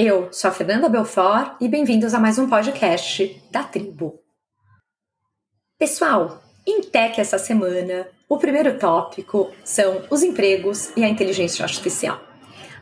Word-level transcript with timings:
Eu 0.00 0.32
sou 0.32 0.48
a 0.48 0.54
Fernanda 0.54 0.88
Belfort 0.88 1.56
e 1.60 1.66
bem-vindos 1.66 2.14
a 2.14 2.20
mais 2.20 2.38
um 2.38 2.48
podcast 2.48 3.42
da 3.50 3.64
Tribo. 3.64 4.22
Pessoal, 5.76 6.40
em 6.64 6.82
Tech 6.82 7.20
essa 7.20 7.36
semana, 7.36 8.06
o 8.28 8.38
primeiro 8.38 8.78
tópico 8.78 9.50
são 9.64 10.06
os 10.08 10.22
empregos 10.22 10.92
e 10.96 11.02
a 11.02 11.08
inteligência 11.08 11.64
artificial. 11.64 12.20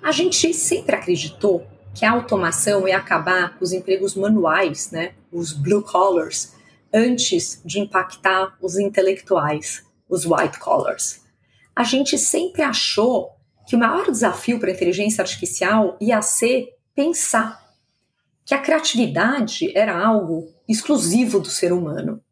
A 0.03 0.13
gente 0.13 0.53
sempre 0.53 0.95
acreditou 0.95 1.67
que 1.95 2.05
a 2.05 2.11
automação 2.11 2.87
ia 2.87 2.99
acabar 2.99 3.57
com 3.57 3.65
os 3.65 3.73
empregos 3.73 4.15
manuais, 4.15 4.91
né, 4.91 5.15
os 5.33 5.55
blue 5.55 5.83
collars, 5.83 6.53
antes 6.93 7.63
de 7.65 7.81
impactar 7.81 8.59
os 8.61 8.77
intelectuais, 8.77 9.83
os 10.07 10.27
white 10.27 10.59
collars. 10.59 11.23
A 11.75 11.83
gente 11.83 12.19
sempre 12.19 12.61
achou 12.61 13.31
que 13.67 13.75
o 13.75 13.79
maior 13.79 14.11
desafio 14.11 14.61
para 14.61 14.69
a 14.69 14.75
inteligência 14.75 15.23
artificial 15.23 15.97
ia 15.99 16.21
ser 16.21 16.76
pensar 16.97 17.63
que 18.45 18.55
a 18.55 18.59
criatividade 18.59 19.77
era 19.77 19.97
algo 19.97 20.49
exclusivo 20.67 21.39
do 21.39 21.49
ser 21.49 21.73
humano. 21.73 22.23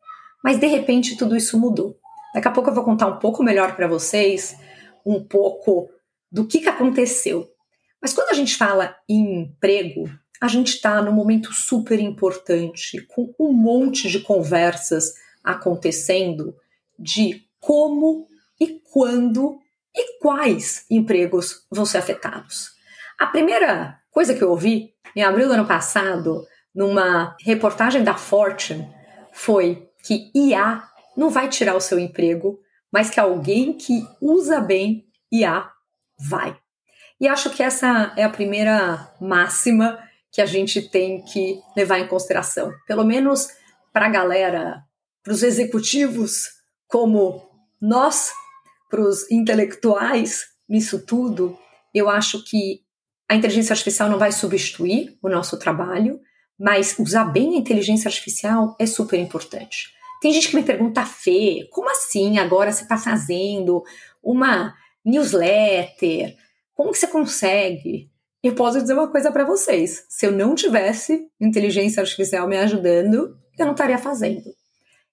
Mas 0.42 0.58
de 0.58 0.66
repente 0.66 1.16
tudo 1.16 1.36
isso 1.36 1.58
mudou. 1.58 1.98
Daqui 2.34 2.48
a 2.48 2.50
pouco 2.50 2.70
eu 2.70 2.74
vou 2.74 2.84
contar 2.84 3.06
um 3.06 3.18
pouco 3.18 3.42
melhor 3.42 3.76
para 3.76 3.86
vocês, 3.86 4.56
um 5.04 5.22
pouco 5.22 5.90
do 6.32 6.46
que, 6.46 6.60
que 6.60 6.68
aconteceu. 6.68 7.48
Mas 8.00 8.12
quando 8.12 8.30
a 8.30 8.34
gente 8.34 8.56
fala 8.56 8.96
em 9.08 9.42
emprego, 9.42 10.10
a 10.40 10.48
gente 10.48 10.74
está 10.74 11.00
num 11.00 11.12
momento 11.12 11.52
super 11.52 12.00
importante, 12.00 13.00
com 13.02 13.34
um 13.38 13.52
monte 13.52 14.08
de 14.08 14.20
conversas 14.20 15.14
acontecendo 15.42 16.56
de 16.98 17.44
como 17.60 18.26
e 18.60 18.80
quando 18.92 19.58
e 19.94 20.18
quais 20.18 20.84
empregos 20.90 21.64
vão 21.70 21.86
ser 21.86 21.98
afetados. 21.98 22.73
A 23.18 23.26
primeira 23.26 24.00
coisa 24.10 24.34
que 24.34 24.42
eu 24.42 24.50
ouvi 24.50 24.94
em 25.14 25.22
abril 25.22 25.48
do 25.48 25.54
ano 25.54 25.66
passado, 25.66 26.44
numa 26.74 27.36
reportagem 27.40 28.02
da 28.02 28.14
Fortune, 28.14 28.88
foi 29.32 29.88
que 30.02 30.30
IA 30.34 30.82
não 31.16 31.30
vai 31.30 31.48
tirar 31.48 31.74
o 31.74 31.80
seu 31.80 31.98
emprego, 31.98 32.58
mas 32.92 33.10
que 33.10 33.20
alguém 33.20 33.72
que 33.72 34.06
usa 34.20 34.60
bem 34.60 35.06
IA 35.32 35.70
vai. 36.18 36.56
E 37.20 37.28
acho 37.28 37.50
que 37.50 37.62
essa 37.62 38.12
é 38.16 38.24
a 38.24 38.30
primeira 38.30 39.12
máxima 39.20 39.98
que 40.30 40.40
a 40.40 40.46
gente 40.46 40.82
tem 40.82 41.22
que 41.24 41.60
levar 41.76 42.00
em 42.00 42.08
consideração. 42.08 42.72
Pelo 42.86 43.04
menos 43.04 43.48
para 43.92 44.06
a 44.06 44.10
galera, 44.10 44.82
para 45.22 45.32
os 45.32 45.42
executivos 45.42 46.48
como 46.88 47.48
nós, 47.80 48.32
para 48.90 49.00
os 49.00 49.30
intelectuais 49.30 50.46
nisso 50.68 51.06
tudo, 51.06 51.56
eu 51.94 52.08
acho 52.08 52.44
que 52.44 52.83
a 53.28 53.34
inteligência 53.34 53.72
artificial 53.72 54.08
não 54.08 54.18
vai 54.18 54.32
substituir 54.32 55.16
o 55.22 55.28
nosso 55.28 55.58
trabalho, 55.58 56.20
mas 56.58 56.96
usar 56.98 57.24
bem 57.24 57.54
a 57.54 57.58
inteligência 57.58 58.08
artificial 58.08 58.76
é 58.78 58.86
super 58.86 59.18
importante. 59.18 59.92
Tem 60.20 60.32
gente 60.32 60.48
que 60.48 60.56
me 60.56 60.62
pergunta, 60.62 61.04
Fê, 61.04 61.66
como 61.70 61.90
assim 61.90 62.38
agora 62.38 62.72
você 62.72 62.82
está 62.82 62.96
fazendo 62.96 63.82
uma 64.22 64.74
newsletter? 65.04 66.34
Como 66.74 66.92
que 66.92 66.98
você 66.98 67.06
consegue? 67.06 68.10
Eu 68.42 68.54
posso 68.54 68.80
dizer 68.80 68.94
uma 68.94 69.10
coisa 69.10 69.32
para 69.32 69.44
vocês: 69.44 70.04
se 70.08 70.26
eu 70.26 70.32
não 70.32 70.54
tivesse 70.54 71.26
inteligência 71.40 72.00
artificial 72.00 72.46
me 72.46 72.56
ajudando, 72.56 73.36
eu 73.58 73.66
não 73.66 73.72
estaria 73.72 73.98
fazendo. 73.98 74.54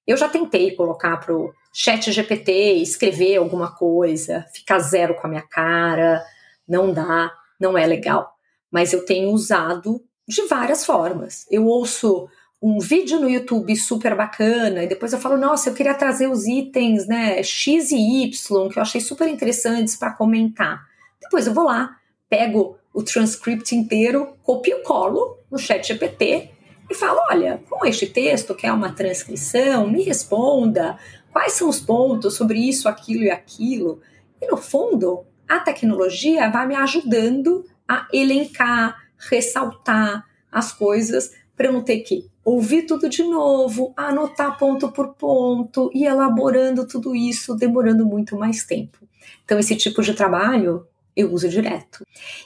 Eu 0.05 0.17
já 0.17 0.27
tentei 0.27 0.75
colocar 0.75 1.17
para 1.17 1.35
o 1.35 1.51
chat 1.73 2.11
GPT 2.11 2.73
escrever 2.75 3.37
alguma 3.37 3.73
coisa, 3.75 4.45
ficar 4.53 4.79
zero 4.79 5.15
com 5.15 5.27
a 5.27 5.29
minha 5.29 5.47
cara, 5.47 6.23
não 6.67 6.93
dá 6.93 7.31
não 7.61 7.77
é 7.77 7.85
legal. 7.85 8.33
Mas 8.71 8.91
eu 8.91 9.05
tenho 9.05 9.29
usado 9.29 10.03
de 10.27 10.41
várias 10.47 10.85
formas. 10.85 11.45
Eu 11.49 11.65
ouço 11.65 12.27
um 12.61 12.79
vídeo 12.79 13.19
no 13.19 13.29
YouTube 13.29 13.75
super 13.75 14.15
bacana 14.15 14.83
e 14.83 14.87
depois 14.87 15.13
eu 15.13 15.19
falo, 15.19 15.37
nossa, 15.37 15.69
eu 15.69 15.73
queria 15.73 15.93
trazer 15.93 16.27
os 16.27 16.45
itens, 16.45 17.07
né, 17.07 17.41
X 17.41 17.91
e 17.91 18.23
Y, 18.23 18.69
que 18.69 18.77
eu 18.77 18.81
achei 18.81 19.01
super 19.01 19.27
interessantes 19.27 19.95
para 19.95 20.13
comentar. 20.13 20.85
Depois 21.19 21.47
eu 21.47 21.53
vou 21.53 21.63
lá, 21.63 21.97
pego 22.29 22.77
o 22.93 23.01
transcript 23.01 23.75
inteiro, 23.75 24.35
copio 24.43 24.77
e 24.77 24.83
colo 24.83 25.39
no 25.49 25.57
chat 25.57 25.87
GPT 25.87 26.51
e 26.89 26.93
falo, 26.93 27.19
olha, 27.31 27.61
com 27.69 27.85
este 27.85 28.05
texto, 28.05 28.53
que 28.53 28.67
é 28.67 28.71
uma 28.71 28.91
transcrição, 28.91 29.89
me 29.89 30.03
responda 30.03 30.97
quais 31.31 31.53
são 31.53 31.69
os 31.69 31.79
pontos 31.79 32.35
sobre 32.35 32.59
isso, 32.59 32.87
aquilo 32.87 33.23
e 33.23 33.31
aquilo. 33.31 34.01
E 34.41 34.47
no 34.47 34.57
fundo, 34.57 35.25
a 35.51 35.59
tecnologia 35.59 36.49
vai 36.49 36.65
me 36.65 36.75
ajudando 36.75 37.65
a 37.85 38.07
elencar, 38.13 38.97
ressaltar 39.29 40.25
as 40.49 40.71
coisas 40.71 41.33
para 41.57 41.67
eu 41.67 41.73
não 41.73 41.83
ter 41.83 41.99
que 41.99 42.25
ouvir 42.45 42.83
tudo 42.83 43.09
de 43.09 43.21
novo, 43.21 43.93
anotar 43.97 44.57
ponto 44.57 44.89
por 44.93 45.13
ponto 45.15 45.91
e 45.93 46.05
elaborando 46.05 46.87
tudo 46.87 47.13
isso, 47.13 47.53
demorando 47.53 48.05
muito 48.05 48.37
mais 48.37 48.63
tempo. 48.63 48.97
Então, 49.43 49.59
esse 49.59 49.75
tipo 49.75 50.01
de 50.01 50.13
trabalho 50.13 50.87
eu 51.17 51.33
uso 51.33 51.49
direto. 51.49 52.05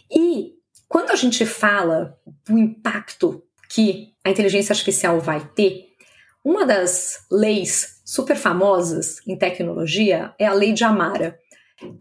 E 0.09 0.55
quando 0.89 1.11
a 1.11 1.15
gente 1.15 1.45
fala 1.45 2.17
do 2.43 2.57
impacto 2.57 3.43
que 3.69 4.15
a 4.23 4.31
inteligência 4.31 4.73
artificial 4.73 5.19
vai 5.19 5.47
ter, 5.53 5.89
uma 6.43 6.65
das 6.65 7.23
leis 7.31 8.01
super 8.03 8.35
famosas 8.35 9.17
em 9.27 9.37
tecnologia 9.37 10.33
é 10.39 10.47
a 10.47 10.53
lei 10.53 10.73
de 10.73 10.83
Amara 10.83 11.39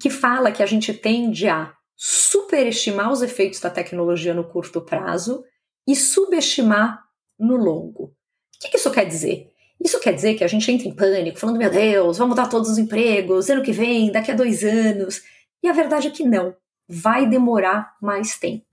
que 0.01 0.11
fala 0.11 0.53
que 0.53 0.63
a 0.63 0.67
gente 0.67 0.93
tende 0.93 1.49
a 1.49 1.73
superestimar 1.97 3.11
os 3.13 3.23
efeitos 3.23 3.61
da 3.61 3.71
tecnologia 3.71 4.35
no 4.35 4.45
curto 4.45 4.81
prazo 4.81 5.45
e 5.87 5.95
subestimar 5.95 7.03
no 7.39 7.57
longo. 7.57 8.05
O 8.05 8.71
que 8.71 8.77
isso 8.77 8.91
quer 8.91 9.05
dizer? 9.05 9.51
Isso 9.81 10.01
quer 10.01 10.13
dizer 10.13 10.35
que 10.35 10.45
a 10.45 10.49
gente 10.49 10.71
entra 10.71 10.89
em 10.89 10.95
pânico, 10.95 11.39
falando, 11.39 11.59
meu 11.59 11.71
Deus, 11.71 12.17
vamos 12.17 12.37
dar 12.37 12.49
todos 12.49 12.71
os 12.71 12.79
empregos, 12.79 13.51
ano 13.51 13.63
que 13.63 13.73
vem, 13.73 14.11
daqui 14.11 14.31
a 14.31 14.35
dois 14.35 14.65
anos. 14.65 15.23
E 15.63 15.69
a 15.69 15.73
verdade 15.73 16.09
é 16.09 16.11
que 16.11 16.25
não, 16.25 16.57
vai 16.89 17.29
demorar 17.29 17.95
mais 18.01 18.39
tempo. 18.39 18.65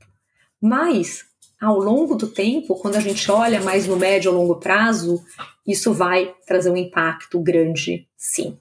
Mas, 0.62 1.26
ao 1.60 1.78
longo 1.78 2.16
do 2.16 2.28
tempo, 2.28 2.76
quando 2.76 2.96
a 2.96 3.02
gente 3.02 3.30
olha 3.32 3.62
mais 3.62 3.88
no 3.88 3.98
médio 3.98 4.32
ou 4.32 4.38
longo 4.38 4.60
prazo, 4.60 5.24
isso 5.68 5.94
vai 5.94 6.34
trazer 6.46 6.70
um 6.70 6.78
impacto 6.78 7.40
grande, 7.40 8.08
sim. 8.16 8.58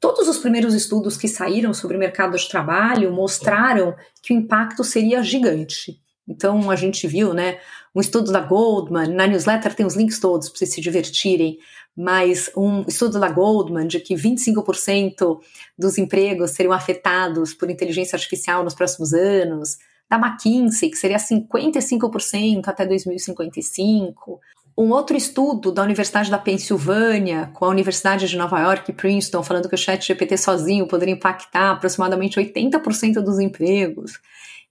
Todos 0.00 0.26
os 0.28 0.38
primeiros 0.38 0.74
estudos 0.74 1.18
que 1.18 1.28
saíram 1.28 1.74
sobre 1.74 1.96
o 1.96 2.00
mercado 2.00 2.36
de 2.36 2.48
trabalho 2.48 3.12
mostraram 3.12 3.94
que 4.22 4.32
o 4.32 4.36
impacto 4.36 4.82
seria 4.82 5.22
gigante. 5.22 6.00
Então 6.26 6.70
a 6.70 6.76
gente 6.76 7.06
viu, 7.06 7.34
né, 7.34 7.58
um 7.94 8.00
estudo 8.00 8.32
da 8.32 8.40
Goldman, 8.40 9.08
na 9.08 9.26
newsletter 9.26 9.74
tem 9.74 9.84
os 9.84 9.96
links 9.96 10.18
todos 10.18 10.48
para 10.48 10.58
vocês 10.58 10.72
se 10.72 10.80
divertirem, 10.80 11.58
mas 11.94 12.50
um 12.56 12.82
estudo 12.88 13.20
da 13.20 13.28
Goldman 13.28 13.86
de 13.86 14.00
que 14.00 14.14
25% 14.14 15.38
dos 15.76 15.98
empregos 15.98 16.52
seriam 16.52 16.72
afetados 16.72 17.52
por 17.52 17.68
inteligência 17.68 18.16
artificial 18.16 18.64
nos 18.64 18.74
próximos 18.74 19.12
anos, 19.12 19.76
da 20.08 20.16
McKinsey, 20.16 20.90
que 20.90 20.96
seria 20.96 21.18
55% 21.18 22.66
até 22.66 22.86
2055, 22.86 24.40
um 24.82 24.92
outro 24.92 25.14
estudo 25.14 25.70
da 25.70 25.82
Universidade 25.82 26.30
da 26.30 26.38
Pensilvânia, 26.38 27.50
com 27.52 27.66
a 27.66 27.68
Universidade 27.68 28.26
de 28.26 28.34
Nova 28.34 28.58
York 28.60 28.90
e 28.90 28.94
Princeton, 28.94 29.42
falando 29.42 29.68
que 29.68 29.74
o 29.74 29.78
chat 29.78 30.06
GPT 30.06 30.38
sozinho 30.38 30.88
poderia 30.88 31.12
impactar 31.12 31.72
aproximadamente 31.72 32.40
80% 32.40 33.20
dos 33.20 33.38
empregos. 33.38 34.18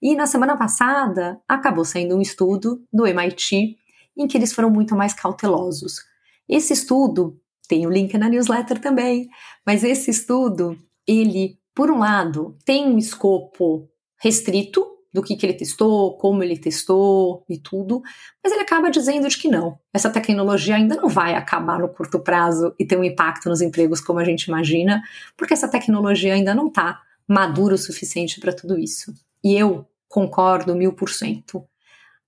E 0.01 0.15
na 0.15 0.25
semana 0.25 0.57
passada, 0.57 1.39
acabou 1.47 1.85
saindo 1.85 2.15
um 2.15 2.21
estudo 2.21 2.81
do 2.91 3.05
MIT 3.05 3.77
em 4.17 4.27
que 4.27 4.35
eles 4.35 4.51
foram 4.51 4.71
muito 4.71 4.95
mais 4.95 5.13
cautelosos. 5.13 6.03
Esse 6.47 6.73
estudo, 6.73 7.39
tem 7.67 7.85
o 7.85 7.91
link 7.91 8.17
na 8.17 8.29
newsletter 8.29 8.79
também, 8.79 9.29
mas 9.63 9.83
esse 9.83 10.09
estudo, 10.09 10.75
ele, 11.05 11.59
por 11.75 11.91
um 11.91 11.99
lado, 11.99 12.57
tem 12.65 12.87
um 12.87 12.97
escopo 12.97 13.87
restrito, 14.19 14.83
do 15.13 15.23
que, 15.23 15.35
que 15.35 15.45
ele 15.45 15.53
testou, 15.53 16.17
como 16.17 16.43
ele 16.43 16.57
testou 16.57 17.43
e 17.49 17.57
tudo, 17.57 18.01
mas 18.43 18.53
ele 18.53 18.61
acaba 18.61 18.91
dizendo 18.91 19.27
de 19.27 19.37
que 19.37 19.47
não. 19.47 19.79
Essa 19.93 20.09
tecnologia 20.09 20.75
ainda 20.75 20.95
não 20.95 21.09
vai 21.09 21.33
acabar 21.33 21.79
no 21.79 21.89
curto 21.89 22.19
prazo 22.19 22.73
e 22.77 22.85
ter 22.85 22.97
um 22.97 23.03
impacto 23.03 23.49
nos 23.49 23.61
empregos 23.61 24.01
como 24.01 24.19
a 24.19 24.23
gente 24.23 24.43
imagina, 24.43 25.01
porque 25.35 25.53
essa 25.53 25.67
tecnologia 25.67 26.33
ainda 26.33 26.53
não 26.53 26.67
está 26.67 27.01
madura 27.27 27.75
o 27.75 27.77
suficiente 27.77 28.39
para 28.39 28.53
tudo 28.53 28.77
isso. 28.77 29.13
E 29.43 29.55
eu 29.55 29.87
concordo 30.07 30.75
mil 30.75 30.93
por 30.93 31.09
cento. 31.09 31.63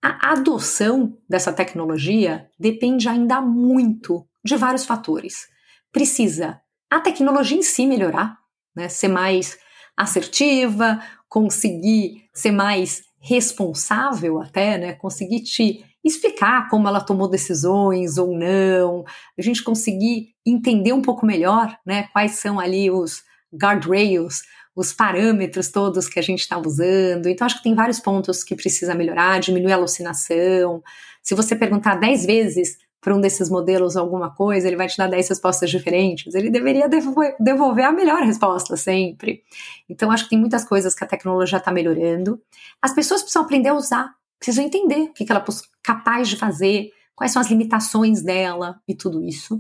A 0.01 0.31
adoção 0.31 1.17
dessa 1.29 1.53
tecnologia 1.53 2.49
depende 2.59 3.07
ainda 3.07 3.39
muito 3.41 4.25
de 4.43 4.55
vários 4.55 4.85
fatores. 4.85 5.47
Precisa 5.91 6.59
a 6.89 6.99
tecnologia 6.99 7.57
em 7.57 7.61
si 7.61 7.85
melhorar, 7.85 8.37
né, 8.75 8.89
ser 8.89 9.07
mais 9.07 9.57
assertiva, 9.95 11.01
conseguir 11.31 12.25
ser 12.33 12.51
mais 12.51 13.03
responsável 13.17 14.41
até, 14.41 14.77
né? 14.77 14.93
Conseguir 14.93 15.39
te 15.43 15.81
explicar 16.03 16.67
como 16.69 16.89
ela 16.89 16.99
tomou 16.99 17.29
decisões 17.29 18.17
ou 18.17 18.37
não, 18.37 19.05
a 19.39 19.41
gente 19.41 19.63
conseguir 19.63 20.33
entender 20.45 20.91
um 20.91 21.01
pouco 21.01 21.25
melhor, 21.25 21.73
né? 21.85 22.09
Quais 22.11 22.31
são 22.33 22.59
ali 22.59 22.91
os 22.91 23.23
guardrails, 23.55 24.41
os 24.75 24.91
parâmetros 24.91 25.69
todos 25.69 26.09
que 26.09 26.19
a 26.19 26.21
gente 26.21 26.39
está 26.39 26.57
usando. 26.57 27.29
Então, 27.29 27.45
acho 27.45 27.57
que 27.57 27.63
tem 27.63 27.75
vários 27.75 28.01
pontos 28.01 28.43
que 28.43 28.53
precisa 28.53 28.93
melhorar, 28.93 29.39
diminuir 29.39 29.71
a 29.71 29.77
alucinação. 29.77 30.83
Se 31.23 31.33
você 31.33 31.55
perguntar 31.55 31.95
10 31.95 32.25
vezes 32.25 32.77
para 33.01 33.15
um 33.15 33.19
desses 33.19 33.49
modelos 33.49 33.97
alguma 33.97 34.29
coisa, 34.29 34.67
ele 34.67 34.77
vai 34.77 34.87
te 34.87 34.95
dar 34.95 35.07
10 35.07 35.29
respostas 35.29 35.71
diferentes. 35.71 36.35
Ele 36.35 36.51
deveria 36.51 36.87
devolver 36.87 37.83
a 37.83 37.91
melhor 37.91 38.21
resposta 38.21 38.77
sempre. 38.77 39.41
Então, 39.89 40.11
acho 40.11 40.25
que 40.25 40.29
tem 40.29 40.39
muitas 40.39 40.63
coisas 40.63 40.93
que 40.93 41.03
a 41.03 41.07
tecnologia 41.07 41.57
está 41.57 41.71
melhorando. 41.71 42.39
As 42.79 42.93
pessoas 42.93 43.23
precisam 43.23 43.41
aprender 43.41 43.69
a 43.69 43.73
usar, 43.73 44.13
precisam 44.37 44.63
entender 44.63 45.01
o 45.01 45.13
que 45.13 45.25
ela 45.27 45.39
é 45.39 45.51
capaz 45.81 46.29
de 46.29 46.37
fazer, 46.37 46.91
quais 47.15 47.31
são 47.31 47.41
as 47.41 47.49
limitações 47.49 48.21
dela 48.21 48.79
e 48.87 48.93
tudo 48.93 49.23
isso. 49.23 49.59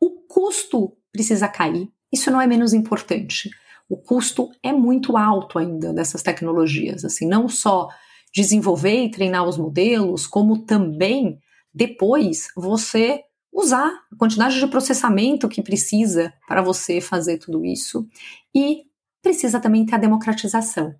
O 0.00 0.10
custo 0.28 0.96
precisa 1.12 1.48
cair. 1.48 1.88
Isso 2.12 2.30
não 2.30 2.40
é 2.40 2.46
menos 2.46 2.72
importante. 2.72 3.50
O 3.88 3.96
custo 3.96 4.50
é 4.62 4.72
muito 4.72 5.16
alto 5.16 5.58
ainda 5.58 5.92
dessas 5.92 6.22
tecnologias, 6.22 7.04
assim, 7.04 7.26
não 7.26 7.48
só 7.48 7.88
desenvolver 8.32 9.04
e 9.04 9.10
treinar 9.10 9.46
os 9.46 9.58
modelos, 9.58 10.26
como 10.26 10.64
também 10.64 11.40
depois 11.74 12.48
você 12.56 13.20
usar 13.52 13.92
a 14.10 14.16
quantidade 14.16 14.58
de 14.58 14.66
processamento 14.66 15.48
que 15.48 15.62
precisa 15.62 16.32
para 16.48 16.62
você 16.62 17.00
fazer 17.00 17.38
tudo 17.38 17.64
isso. 17.64 18.06
E 18.54 18.84
precisa 19.20 19.60
também 19.60 19.84
ter 19.86 19.94
a 19.94 19.98
democratização. 19.98 20.94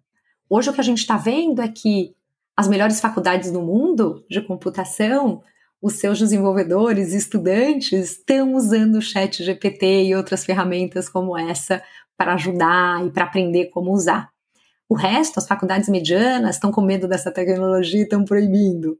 Hoje 0.48 0.70
o 0.70 0.72
que 0.72 0.80
a 0.80 0.84
gente 0.84 0.98
está 0.98 1.16
vendo 1.16 1.62
é 1.62 1.68
que 1.68 2.14
as 2.56 2.68
melhores 2.68 3.00
faculdades 3.00 3.50
do 3.50 3.62
mundo 3.62 4.24
de 4.28 4.40
computação, 4.42 5.42
os 5.80 5.94
seus 5.94 6.18
desenvolvedores, 6.18 7.12
estudantes, 7.12 8.12
estão 8.12 8.54
usando 8.54 8.96
o 8.96 9.02
chat 9.02 9.42
GPT 9.42 10.04
e 10.04 10.14
outras 10.14 10.44
ferramentas 10.44 11.08
como 11.08 11.36
essa 11.36 11.82
para 12.16 12.34
ajudar 12.34 13.04
e 13.04 13.10
para 13.10 13.24
aprender 13.24 13.66
como 13.70 13.92
usar. 13.92 14.30
O 14.88 14.94
resto, 14.94 15.38
as 15.38 15.48
faculdades 15.48 15.88
medianas, 15.88 16.56
estão 16.56 16.70
com 16.70 16.82
medo 16.82 17.08
dessa 17.08 17.32
tecnologia 17.32 18.00
e 18.00 18.02
estão 18.04 18.24
proibindo. 18.24 18.98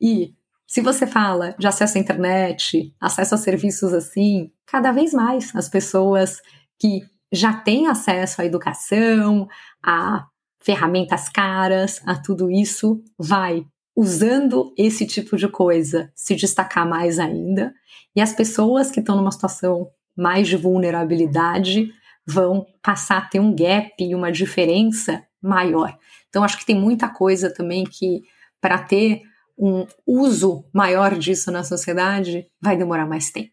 E 0.00 0.34
se 0.66 0.80
você 0.80 1.06
fala 1.06 1.54
de 1.58 1.66
acesso 1.66 1.96
à 1.96 2.00
internet, 2.00 2.94
acesso 3.00 3.34
a 3.34 3.38
serviços 3.38 3.92
assim, 3.92 4.50
cada 4.66 4.90
vez 4.90 5.12
mais 5.12 5.54
as 5.54 5.68
pessoas 5.68 6.40
que 6.78 7.02
já 7.32 7.52
têm 7.52 7.86
acesso 7.86 8.42
à 8.42 8.44
educação, 8.44 9.48
a 9.82 10.26
ferramentas 10.60 11.28
caras, 11.28 12.00
a 12.04 12.16
tudo 12.16 12.50
isso, 12.50 13.02
vai 13.18 13.64
usando 13.94 14.74
esse 14.76 15.06
tipo 15.06 15.36
de 15.36 15.48
coisa 15.48 16.10
se 16.14 16.34
destacar 16.34 16.86
mais 16.86 17.18
ainda. 17.18 17.72
E 18.14 18.20
as 18.20 18.32
pessoas 18.32 18.90
que 18.90 19.00
estão 19.00 19.16
numa 19.16 19.30
situação 19.30 19.88
mais 20.16 20.48
de 20.48 20.56
vulnerabilidade 20.56 21.92
vão 22.26 22.66
passar 22.82 23.18
a 23.18 23.22
ter 23.22 23.38
um 23.38 23.54
gap 23.54 23.92
e 24.00 24.14
uma 24.14 24.32
diferença 24.32 25.22
maior. 25.40 25.96
Então, 26.28 26.42
acho 26.42 26.58
que 26.58 26.66
tem 26.66 26.78
muita 26.78 27.08
coisa 27.08 27.52
também 27.52 27.84
que, 27.84 28.22
para 28.60 28.78
ter 28.78 29.22
um 29.58 29.86
uso 30.06 30.64
maior 30.72 31.16
disso 31.18 31.50
na 31.50 31.64
sociedade, 31.64 32.46
vai 32.60 32.76
demorar 32.76 33.06
mais 33.06 33.30
tempo. 33.30 33.52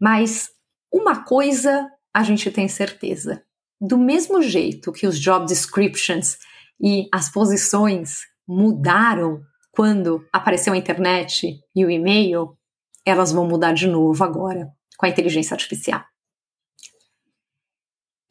Mas 0.00 0.50
uma 0.92 1.24
coisa 1.24 1.88
a 2.12 2.22
gente 2.22 2.50
tem 2.50 2.68
certeza: 2.68 3.42
do 3.80 3.98
mesmo 3.98 4.42
jeito 4.42 4.92
que 4.92 5.06
os 5.06 5.18
job 5.18 5.46
descriptions 5.46 6.36
e 6.80 7.08
as 7.12 7.30
posições 7.30 8.20
mudaram 8.46 9.42
quando 9.72 10.24
apareceu 10.32 10.72
a 10.72 10.76
internet 10.76 11.58
e 11.74 11.84
o 11.84 11.90
e-mail, 11.90 12.56
elas 13.04 13.32
vão 13.32 13.46
mudar 13.46 13.72
de 13.72 13.86
novo 13.86 14.22
agora 14.22 14.68
com 14.96 15.06
a 15.06 15.08
inteligência 15.08 15.54
artificial. 15.54 16.04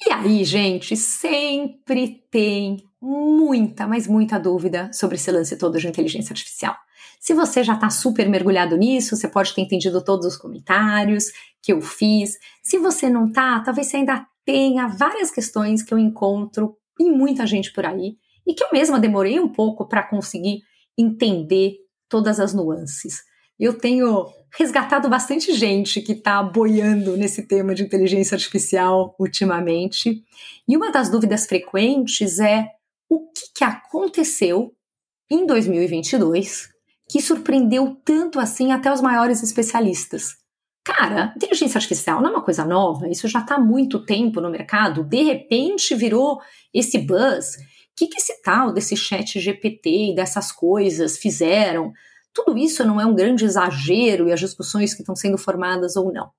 E 0.05 0.11
aí, 0.11 0.43
gente, 0.43 0.97
sempre 0.97 2.25
tem 2.29 2.83
muita, 3.01 3.87
mas 3.87 4.07
muita 4.07 4.37
dúvida 4.37 4.91
sobre 4.91 5.15
esse 5.15 5.31
lance 5.31 5.57
todo 5.57 5.79
de 5.79 5.87
inteligência 5.87 6.33
artificial. 6.33 6.75
Se 7.19 7.33
você 7.33 7.63
já 7.63 7.73
está 7.73 7.89
super 7.89 8.27
mergulhado 8.27 8.75
nisso, 8.75 9.15
você 9.15 9.29
pode 9.29 9.53
ter 9.53 9.61
entendido 9.61 10.03
todos 10.03 10.25
os 10.25 10.35
comentários 10.35 11.31
que 11.61 11.71
eu 11.71 11.81
fiz. 11.81 12.37
Se 12.61 12.77
você 12.77 13.09
não 13.09 13.27
está, 13.27 13.61
talvez 13.61 13.87
você 13.87 13.97
ainda 13.97 14.27
tenha 14.45 14.87
várias 14.87 15.31
questões 15.31 15.81
que 15.81 15.93
eu 15.93 15.97
encontro 15.97 16.75
em 16.99 17.09
muita 17.09 17.47
gente 17.47 17.71
por 17.71 17.85
aí 17.85 18.17
e 18.45 18.53
que 18.53 18.63
eu 18.63 18.69
mesma 18.73 18.99
demorei 18.99 19.39
um 19.39 19.47
pouco 19.47 19.87
para 19.87 20.03
conseguir 20.03 20.63
entender 20.97 21.77
todas 22.09 22.41
as 22.41 22.53
nuances. 22.53 23.23
Eu 23.59 23.77
tenho 23.77 24.27
resgatado 24.57 25.09
bastante 25.09 25.53
gente 25.53 26.01
que 26.01 26.13
está 26.13 26.41
boiando 26.43 27.17
nesse 27.17 27.43
tema 27.43 27.73
de 27.73 27.83
inteligência 27.83 28.35
artificial 28.35 29.15
ultimamente. 29.19 30.23
E 30.67 30.77
uma 30.77 30.91
das 30.91 31.09
dúvidas 31.09 31.45
frequentes 31.45 32.39
é 32.39 32.67
o 33.09 33.19
que, 33.31 33.53
que 33.55 33.63
aconteceu 33.63 34.73
em 35.29 35.45
2022 35.45 36.73
que 37.09 37.21
surpreendeu 37.21 37.95
tanto 38.03 38.39
assim 38.39 38.71
até 38.71 38.91
os 38.91 39.01
maiores 39.01 39.43
especialistas. 39.43 40.35
Cara, 40.83 41.33
inteligência 41.35 41.77
artificial 41.77 42.21
não 42.21 42.29
é 42.29 42.33
uma 42.33 42.43
coisa 42.43 42.65
nova, 42.65 43.07
isso 43.07 43.27
já 43.27 43.39
está 43.39 43.55
há 43.55 43.59
muito 43.59 44.05
tempo 44.05 44.41
no 44.41 44.49
mercado, 44.49 45.03
de 45.03 45.23
repente 45.23 45.95
virou 45.95 46.41
esse 46.73 46.97
buzz. 46.97 47.55
O 47.55 47.95
que, 47.95 48.07
que 48.07 48.17
esse 48.17 48.41
tal 48.41 48.73
desse 48.73 48.97
chat 48.97 49.39
GPT 49.39 50.11
e 50.11 50.15
dessas 50.15 50.51
coisas 50.51 51.17
fizeram? 51.17 51.93
Tudo 52.33 52.57
isso 52.57 52.83
não 52.83 52.99
é 52.99 53.05
um 53.05 53.13
grande 53.13 53.45
exagero 53.45 54.27
e 54.27 54.33
as 54.33 54.39
discussões 54.39 54.93
que 54.93 55.01
estão 55.01 55.15
sendo 55.15 55.37
formadas 55.37 55.95
ou 55.95 56.11
não. 56.11 56.31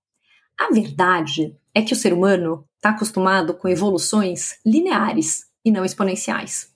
A 0.59 0.73
verdade 0.73 1.57
é 1.75 1.83
que 1.83 1.93
o 1.93 1.97
ser 1.97 2.13
humano 2.13 2.67
está 2.77 2.91
acostumado 2.91 3.55
com 3.55 3.69
evoluções 3.69 4.59
lineares 4.65 5.47
e 5.65 5.71
não 5.71 5.85
exponenciais. 5.85 6.73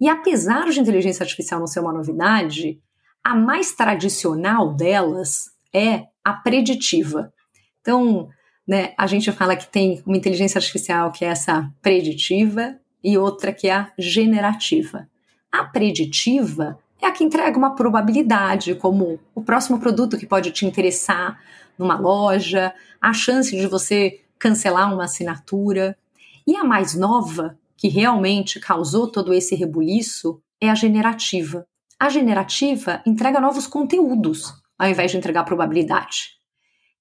E 0.00 0.08
apesar 0.08 0.68
de 0.70 0.80
inteligência 0.80 1.22
artificial 1.22 1.60
não 1.60 1.66
ser 1.66 1.80
uma 1.80 1.92
novidade, 1.92 2.80
a 3.22 3.34
mais 3.34 3.72
tradicional 3.72 4.74
delas 4.74 5.50
é 5.72 6.06
a 6.24 6.32
preditiva. 6.32 7.32
Então, 7.80 8.28
né, 8.66 8.94
a 8.96 9.06
gente 9.06 9.30
fala 9.32 9.56
que 9.56 9.70
tem 9.70 10.02
uma 10.06 10.16
inteligência 10.16 10.58
artificial 10.58 11.12
que 11.12 11.24
é 11.24 11.28
essa 11.28 11.70
preditiva 11.80 12.76
e 13.02 13.18
outra 13.18 13.52
que 13.52 13.68
é 13.68 13.74
a 13.74 13.92
generativa. 13.98 15.08
A 15.50 15.64
preditiva 15.64 16.78
é 17.02 17.06
a 17.08 17.12
que 17.12 17.24
entrega 17.24 17.58
uma 17.58 17.74
probabilidade, 17.74 18.76
como 18.76 19.18
o 19.34 19.42
próximo 19.42 19.80
produto 19.80 20.16
que 20.16 20.26
pode 20.26 20.52
te 20.52 20.64
interessar 20.64 21.42
numa 21.76 21.98
loja, 21.98 22.72
a 23.00 23.12
chance 23.12 23.50
de 23.56 23.66
você 23.66 24.20
cancelar 24.38 24.94
uma 24.94 25.04
assinatura. 25.04 25.98
E 26.46 26.56
a 26.56 26.62
mais 26.62 26.94
nova 26.94 27.58
que 27.76 27.88
realmente 27.88 28.60
causou 28.60 29.10
todo 29.10 29.34
esse 29.34 29.56
rebuliço 29.56 30.40
é 30.60 30.70
a 30.70 30.74
generativa. 30.74 31.66
A 31.98 32.08
generativa 32.08 33.02
entrega 33.04 33.40
novos 33.40 33.66
conteúdos, 33.66 34.54
ao 34.78 34.88
invés 34.88 35.10
de 35.10 35.16
entregar 35.16 35.44
probabilidade. 35.44 36.40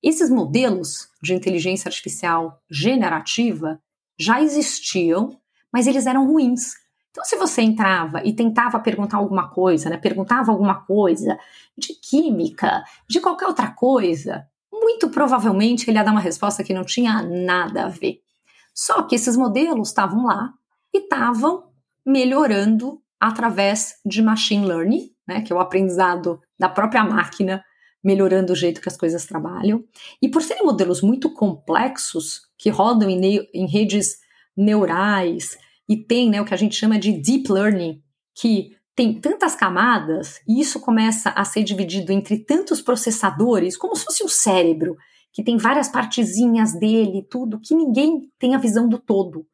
Esses 0.02 0.32
modelos 0.32 1.10
de 1.22 1.36
inteligência 1.36 1.90
artificial 1.90 2.60
generativa 2.70 3.80
já 4.20 4.42
existiam, 4.42 5.40
mas 5.72 5.86
eles 5.86 6.08
eram 6.08 6.26
ruins. 6.26 6.74
Então, 7.12 7.26
se 7.26 7.36
você 7.36 7.62
entrava 7.62 8.22
e 8.24 8.34
tentava 8.34 8.80
perguntar 8.80 9.18
alguma 9.18 9.50
coisa, 9.50 9.90
né, 9.90 9.98
perguntava 9.98 10.52
alguma 10.52 10.86
coisa 10.86 11.38
de 11.78 11.94
química, 11.94 12.84
de 13.08 13.20
qualquer 13.20 13.48
outra 13.48 13.70
coisa, 13.70 14.48
muito 14.72 15.10
provavelmente 15.10 15.90
ele 15.90 15.98
ia 15.98 16.04
dar 16.04 16.12
uma 16.12 16.22
resposta 16.22 16.64
que 16.64 16.74
não 16.74 16.86
tinha 16.86 17.22
nada 17.22 17.86
a 17.86 17.90
ver. 17.90 18.22
Só 18.74 19.04
que 19.04 19.16
esses 19.16 19.36
modelos 19.36 19.90
estavam 19.90 20.26
lá 20.26 20.54
e 20.94 21.00
estavam 21.00 21.70
melhorando 22.06 23.02
através 23.20 23.96
de 24.06 24.22
machine 24.22 24.66
learning, 24.66 25.12
né, 25.28 25.42
que 25.42 25.52
é 25.52 25.56
o 25.56 25.60
aprendizado 25.60 26.42
da 26.58 26.70
própria 26.70 27.04
máquina, 27.04 27.64
melhorando 28.04 28.54
o 28.54 28.56
jeito 28.56 28.82
que 28.82 28.90
as 28.90 28.98
coisas 28.98 29.26
trabalham. 29.26 29.84
E 30.22 30.30
por 30.30 30.42
serem 30.42 30.66
modelos 30.66 31.02
muito 31.02 31.32
complexos, 31.34 32.50
que 32.58 32.70
rodam 32.70 33.10
em, 33.10 33.48
em 33.54 33.68
redes 33.68 34.18
neurais, 34.56 35.58
e 35.92 35.98
tem 35.98 36.30
né, 36.30 36.42
o 36.42 36.46
que 36.46 36.54
a 36.54 36.58
gente 36.58 36.76
chama 36.76 36.98
de 36.98 37.12
deep 37.12 37.52
learning, 37.52 38.02
que 38.36 38.76
tem 38.96 39.20
tantas 39.20 39.56
camadas, 39.56 40.40
e 40.48 40.60
isso 40.60 40.80
começa 40.80 41.30
a 41.32 41.44
ser 41.44 41.64
dividido 41.64 42.12
entre 42.12 42.40
tantos 42.40 42.82
processadores, 42.82 43.76
como 43.76 43.96
se 43.96 44.06
fosse 44.06 44.24
um 44.24 44.28
cérebro, 44.28 44.96
que 45.34 45.44
tem 45.44 45.58
várias 45.58 45.88
partezinhas 45.88 46.74
dele, 46.74 47.26
tudo, 47.30 47.60
que 47.60 47.74
ninguém 47.74 48.30
tem 48.38 48.54
a 48.54 48.60
visão 48.60 48.88
do 48.88 49.00
todo 49.00 49.46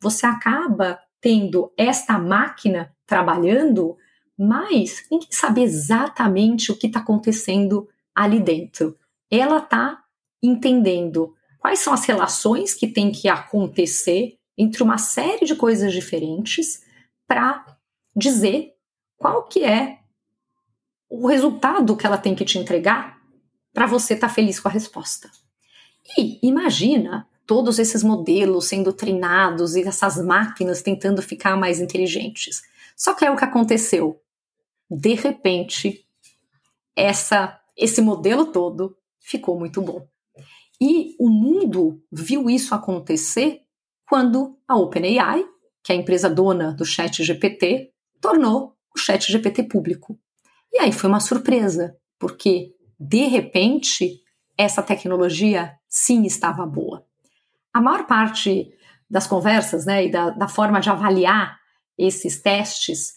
você 0.00 0.26
acaba 0.26 0.98
tendo 1.20 1.72
esta 1.76 2.18
máquina 2.18 2.94
trabalhando, 3.06 3.96
mas 4.38 5.04
ninguém 5.10 5.28
sabe 5.30 5.62
exatamente 5.62 6.70
o 6.70 6.76
que 6.76 6.86
está 6.86 7.00
acontecendo 7.00 7.88
ali 8.14 8.40
dentro. 8.40 8.96
Ela 9.30 9.58
está 9.58 10.02
entendendo 10.42 11.34
quais 11.58 11.80
são 11.80 11.92
as 11.92 12.04
relações 12.04 12.74
que 12.74 12.86
tem 12.86 13.10
que 13.10 13.28
acontecer 13.28 14.35
entre 14.56 14.82
uma 14.82 14.98
série 14.98 15.44
de 15.44 15.54
coisas 15.54 15.92
diferentes 15.92 16.82
para 17.26 17.64
dizer 18.14 18.74
qual 19.16 19.44
que 19.44 19.64
é 19.64 19.98
o 21.08 21.26
resultado 21.26 21.96
que 21.96 22.06
ela 22.06 22.18
tem 22.18 22.34
que 22.34 22.44
te 22.44 22.58
entregar 22.58 23.20
para 23.72 23.86
você 23.86 24.14
estar 24.14 24.28
tá 24.28 24.34
feliz 24.34 24.58
com 24.58 24.68
a 24.68 24.70
resposta. 24.70 25.30
E 26.16 26.38
imagina 26.42 27.28
todos 27.46 27.78
esses 27.78 28.02
modelos 28.02 28.66
sendo 28.66 28.92
treinados 28.92 29.76
e 29.76 29.82
essas 29.82 30.16
máquinas 30.16 30.82
tentando 30.82 31.22
ficar 31.22 31.56
mais 31.56 31.78
inteligentes. 31.80 32.62
Só 32.96 33.14
que 33.14 33.24
é 33.24 33.30
o 33.30 33.36
que 33.36 33.44
aconteceu. 33.44 34.20
De 34.90 35.14
repente, 35.14 36.06
essa 36.94 37.60
esse 37.76 38.00
modelo 38.00 38.46
todo 38.46 38.96
ficou 39.20 39.58
muito 39.58 39.82
bom. 39.82 40.08
E 40.80 41.14
o 41.18 41.28
mundo 41.28 42.02
viu 42.10 42.48
isso 42.48 42.74
acontecer 42.74 43.65
quando 44.08 44.58
a 44.66 44.76
OpenAI, 44.76 45.44
que 45.82 45.92
é 45.92 45.96
a 45.96 45.98
empresa 45.98 46.30
dona 46.30 46.72
do 46.72 46.84
Chat 46.84 47.22
GPT, 47.22 47.92
tornou 48.20 48.76
o 48.94 48.98
Chat 48.98 49.30
GPT 49.30 49.64
público. 49.64 50.18
E 50.72 50.78
aí 50.78 50.92
foi 50.92 51.08
uma 51.08 51.20
surpresa, 51.20 51.96
porque 52.18 52.72
de 52.98 53.26
repente 53.26 54.20
essa 54.56 54.82
tecnologia 54.82 55.74
sim 55.88 56.24
estava 56.24 56.64
boa. 56.64 57.04
A 57.72 57.80
maior 57.80 58.06
parte 58.06 58.72
das 59.08 59.26
conversas 59.26 59.84
né, 59.86 60.06
e 60.06 60.10
da, 60.10 60.30
da 60.30 60.48
forma 60.48 60.80
de 60.80 60.90
avaliar 60.90 61.58
esses 61.98 62.40
testes 62.40 63.14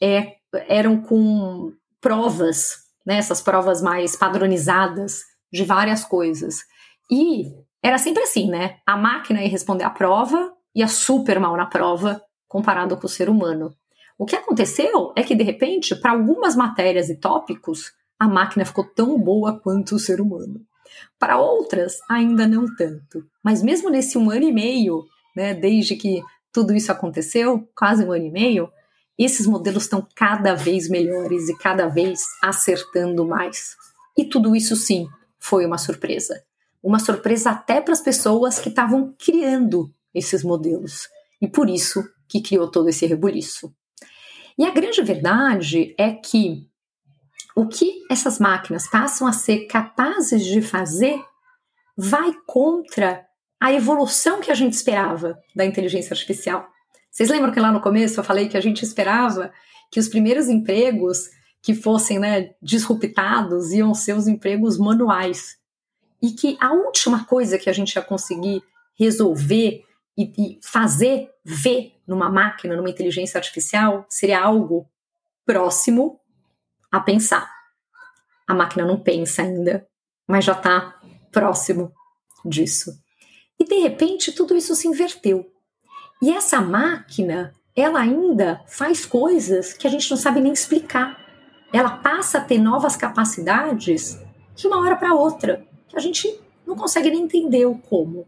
é, 0.00 0.36
eram 0.68 1.00
com 1.00 1.72
provas, 2.00 2.74
né, 3.06 3.16
essas 3.16 3.40
provas 3.40 3.82
mais 3.82 4.16
padronizadas 4.16 5.22
de 5.52 5.64
várias 5.64 6.04
coisas. 6.04 6.60
E 7.10 7.52
era 7.82 7.98
sempre 7.98 8.22
assim, 8.22 8.48
né? 8.48 8.76
A 8.86 8.96
máquina 8.96 9.42
ia 9.42 9.48
responder 9.48 9.84
a 9.84 9.90
prova, 9.90 10.52
ia 10.74 10.86
super 10.86 11.40
mal 11.40 11.56
na 11.56 11.66
prova, 11.66 12.22
comparado 12.46 12.96
com 12.96 13.06
o 13.06 13.10
ser 13.10 13.28
humano. 13.28 13.74
O 14.16 14.24
que 14.24 14.36
aconteceu 14.36 15.12
é 15.16 15.22
que, 15.22 15.34
de 15.34 15.42
repente, 15.42 15.96
para 15.96 16.12
algumas 16.12 16.54
matérias 16.54 17.10
e 17.10 17.16
tópicos, 17.16 17.92
a 18.18 18.28
máquina 18.28 18.64
ficou 18.64 18.84
tão 18.84 19.18
boa 19.18 19.58
quanto 19.58 19.96
o 19.96 19.98
ser 19.98 20.20
humano. 20.20 20.60
Para 21.18 21.40
outras, 21.40 21.98
ainda 22.08 22.46
não 22.46 22.66
tanto. 22.76 23.26
Mas 23.42 23.62
mesmo 23.62 23.90
nesse 23.90 24.16
um 24.16 24.30
ano 24.30 24.44
e 24.44 24.52
meio, 24.52 25.04
né, 25.34 25.54
desde 25.54 25.96
que 25.96 26.22
tudo 26.52 26.74
isso 26.74 26.92
aconteceu, 26.92 27.68
quase 27.74 28.04
um 28.04 28.12
ano 28.12 28.26
e 28.26 28.30
meio, 28.30 28.70
esses 29.18 29.46
modelos 29.46 29.84
estão 29.84 30.06
cada 30.14 30.54
vez 30.54 30.88
melhores 30.88 31.48
e 31.48 31.56
cada 31.56 31.88
vez 31.88 32.22
acertando 32.42 33.26
mais. 33.26 33.74
E 34.16 34.24
tudo 34.24 34.54
isso, 34.54 34.76
sim, 34.76 35.08
foi 35.38 35.64
uma 35.64 35.78
surpresa. 35.78 36.44
Uma 36.82 36.98
surpresa 36.98 37.50
até 37.50 37.80
para 37.80 37.92
as 37.92 38.00
pessoas 38.00 38.58
que 38.58 38.68
estavam 38.68 39.14
criando 39.18 39.92
esses 40.14 40.42
modelos. 40.42 41.08
E 41.40 41.48
por 41.48 41.68
isso 41.68 42.02
que 42.28 42.40
criou 42.40 42.70
todo 42.70 42.88
esse 42.88 43.06
rebuliço. 43.06 43.72
E 44.58 44.64
a 44.64 44.70
grande 44.70 45.02
verdade 45.02 45.94
é 45.98 46.12
que 46.12 46.68
o 47.54 47.66
que 47.66 48.02
essas 48.10 48.38
máquinas 48.38 48.88
passam 48.88 49.26
a 49.26 49.32
ser 49.32 49.66
capazes 49.66 50.44
de 50.44 50.62
fazer 50.62 51.22
vai 51.96 52.32
contra 52.46 53.24
a 53.60 53.72
evolução 53.72 54.40
que 54.40 54.50
a 54.50 54.54
gente 54.54 54.72
esperava 54.72 55.38
da 55.54 55.64
inteligência 55.64 56.14
artificial. 56.14 56.66
Vocês 57.10 57.28
lembram 57.28 57.52
que 57.52 57.60
lá 57.60 57.70
no 57.70 57.80
começo 57.80 58.18
eu 58.18 58.24
falei 58.24 58.48
que 58.48 58.56
a 58.56 58.60
gente 58.60 58.82
esperava 58.82 59.52
que 59.90 60.00
os 60.00 60.08
primeiros 60.08 60.48
empregos 60.48 61.28
que 61.62 61.74
fossem 61.74 62.18
né, 62.18 62.54
disruptados 62.60 63.70
iam 63.70 63.94
ser 63.94 64.16
os 64.16 64.26
empregos 64.26 64.78
manuais. 64.78 65.56
E 66.22 66.30
que 66.30 66.56
a 66.60 66.72
última 66.72 67.24
coisa 67.24 67.58
que 67.58 67.68
a 67.68 67.72
gente 67.72 67.94
ia 67.94 68.02
conseguir 68.02 68.62
resolver 68.94 69.84
e, 70.16 70.32
e 70.38 70.60
fazer 70.62 71.30
ver 71.44 72.00
numa 72.06 72.30
máquina, 72.30 72.76
numa 72.76 72.90
inteligência 72.90 73.38
artificial, 73.38 74.06
seria 74.08 74.40
algo 74.40 74.88
próximo 75.44 76.20
a 76.90 77.00
pensar. 77.00 77.50
A 78.46 78.54
máquina 78.54 78.84
não 78.84 79.00
pensa 79.00 79.42
ainda, 79.42 79.86
mas 80.26 80.44
já 80.44 80.52
está 80.52 81.00
próximo 81.30 81.92
disso. 82.44 82.92
E 83.58 83.64
de 83.64 83.76
repente 83.76 84.32
tudo 84.32 84.56
isso 84.56 84.74
se 84.74 84.86
inverteu. 84.86 85.50
E 86.20 86.30
essa 86.30 86.60
máquina, 86.60 87.54
ela 87.74 88.00
ainda 88.00 88.62
faz 88.66 89.04
coisas 89.06 89.72
que 89.72 89.86
a 89.86 89.90
gente 89.90 90.10
não 90.10 90.16
sabe 90.16 90.40
nem 90.40 90.52
explicar. 90.52 91.18
Ela 91.72 91.96
passa 91.96 92.38
a 92.38 92.44
ter 92.44 92.58
novas 92.58 92.94
capacidades 92.94 94.18
de 94.54 94.66
uma 94.66 94.80
hora 94.80 94.96
para 94.96 95.14
outra, 95.14 95.66
que 95.92 95.98
a 95.98 96.00
gente 96.00 96.34
não 96.66 96.74
consegue 96.74 97.10
nem 97.10 97.22
entender 97.22 97.66
o 97.66 97.76
como. 97.76 98.26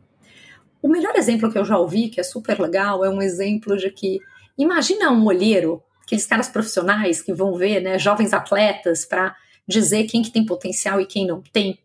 O 0.82 0.88
melhor 0.88 1.16
exemplo 1.16 1.50
que 1.50 1.58
eu 1.58 1.64
já 1.64 1.78
ouvi, 1.78 2.10
que 2.10 2.20
é 2.20 2.22
super 2.22 2.60
legal, 2.60 3.02
é 3.02 3.08
um 3.08 3.22
exemplo 3.22 3.74
de 3.76 3.90
que 3.90 4.20
imagina 4.56 5.10
um 5.10 5.24
olheiro, 5.24 5.82
aqueles 6.02 6.26
caras 6.26 6.46
profissionais 6.46 7.22
que 7.22 7.32
vão 7.32 7.56
ver, 7.56 7.80
né, 7.80 7.98
jovens 7.98 8.34
atletas 8.34 9.06
para 9.06 9.34
dizer 9.66 10.04
quem 10.04 10.22
que 10.22 10.30
tem 10.30 10.44
potencial 10.44 11.00
e 11.00 11.06
quem 11.06 11.26
não 11.26 11.40
tem. 11.40 11.78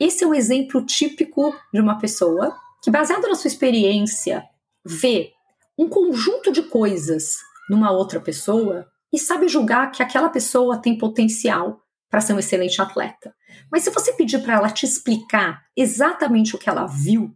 Esse 0.00 0.24
é 0.24 0.26
um 0.26 0.34
exemplo 0.34 0.84
típico 0.86 1.54
de 1.72 1.80
uma 1.80 1.98
pessoa 1.98 2.56
que, 2.82 2.90
baseado 2.90 3.28
na 3.28 3.34
sua 3.34 3.48
experiência, 3.48 4.42
vê 4.82 5.32
um 5.76 5.86
conjunto 5.86 6.50
de 6.50 6.62
coisas 6.62 7.36
numa 7.68 7.90
outra 7.90 8.18
pessoa 8.18 8.86
e 9.12 9.18
sabe 9.18 9.48
julgar 9.48 9.90
que 9.90 10.02
aquela 10.02 10.30
pessoa 10.30 10.78
tem 10.78 10.96
potencial 10.96 11.82
para 12.10 12.20
ser 12.20 12.32
um 12.32 12.38
excelente 12.38 12.82
atleta. 12.82 13.32
Mas 13.70 13.84
se 13.84 13.90
você 13.90 14.12
pedir 14.12 14.40
para 14.40 14.54
ela 14.54 14.68
te 14.68 14.84
explicar 14.84 15.62
exatamente 15.76 16.56
o 16.56 16.58
que 16.58 16.68
ela 16.68 16.86
viu, 16.86 17.34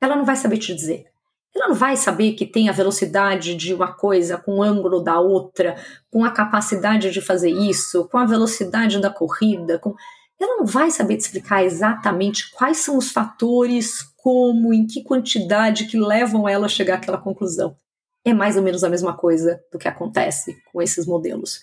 ela 0.00 0.16
não 0.16 0.24
vai 0.24 0.36
saber 0.36 0.58
te 0.58 0.74
dizer. 0.74 1.06
Ela 1.54 1.68
não 1.68 1.74
vai 1.74 1.96
saber 1.96 2.32
que 2.32 2.46
tem 2.46 2.68
a 2.68 2.72
velocidade 2.72 3.54
de 3.54 3.74
uma 3.74 3.92
coisa 3.92 4.38
com 4.38 4.58
o 4.58 4.62
ângulo 4.62 5.00
da 5.00 5.20
outra, 5.20 5.76
com 6.10 6.24
a 6.24 6.30
capacidade 6.30 7.10
de 7.10 7.20
fazer 7.20 7.50
isso, 7.50 8.08
com 8.08 8.16
a 8.16 8.24
velocidade 8.24 8.98
da 9.00 9.10
corrida, 9.10 9.78
com 9.78 9.94
ela 10.40 10.56
não 10.56 10.66
vai 10.66 10.90
saber 10.90 11.16
te 11.16 11.20
explicar 11.20 11.62
exatamente 11.62 12.50
quais 12.50 12.78
são 12.78 12.96
os 12.96 13.12
fatores, 13.12 14.02
como, 14.16 14.74
em 14.74 14.86
que 14.86 15.04
quantidade 15.04 15.86
que 15.86 15.98
levam 15.98 16.48
ela 16.48 16.66
a 16.66 16.68
chegar 16.68 16.96
àquela 16.96 17.18
conclusão. 17.18 17.76
É 18.24 18.34
mais 18.34 18.56
ou 18.56 18.62
menos 18.62 18.82
a 18.82 18.90
mesma 18.90 19.16
coisa 19.16 19.60
do 19.70 19.78
que 19.78 19.86
acontece 19.86 20.56
com 20.72 20.82
esses 20.82 21.06
modelos. 21.06 21.60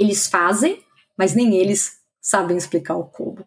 Eles 0.00 0.28
fazem, 0.28 0.82
mas 1.16 1.34
nem 1.34 1.56
eles 1.56 2.01
sabem 2.22 2.56
explicar 2.56 2.96
o 2.96 3.04
como. 3.04 3.44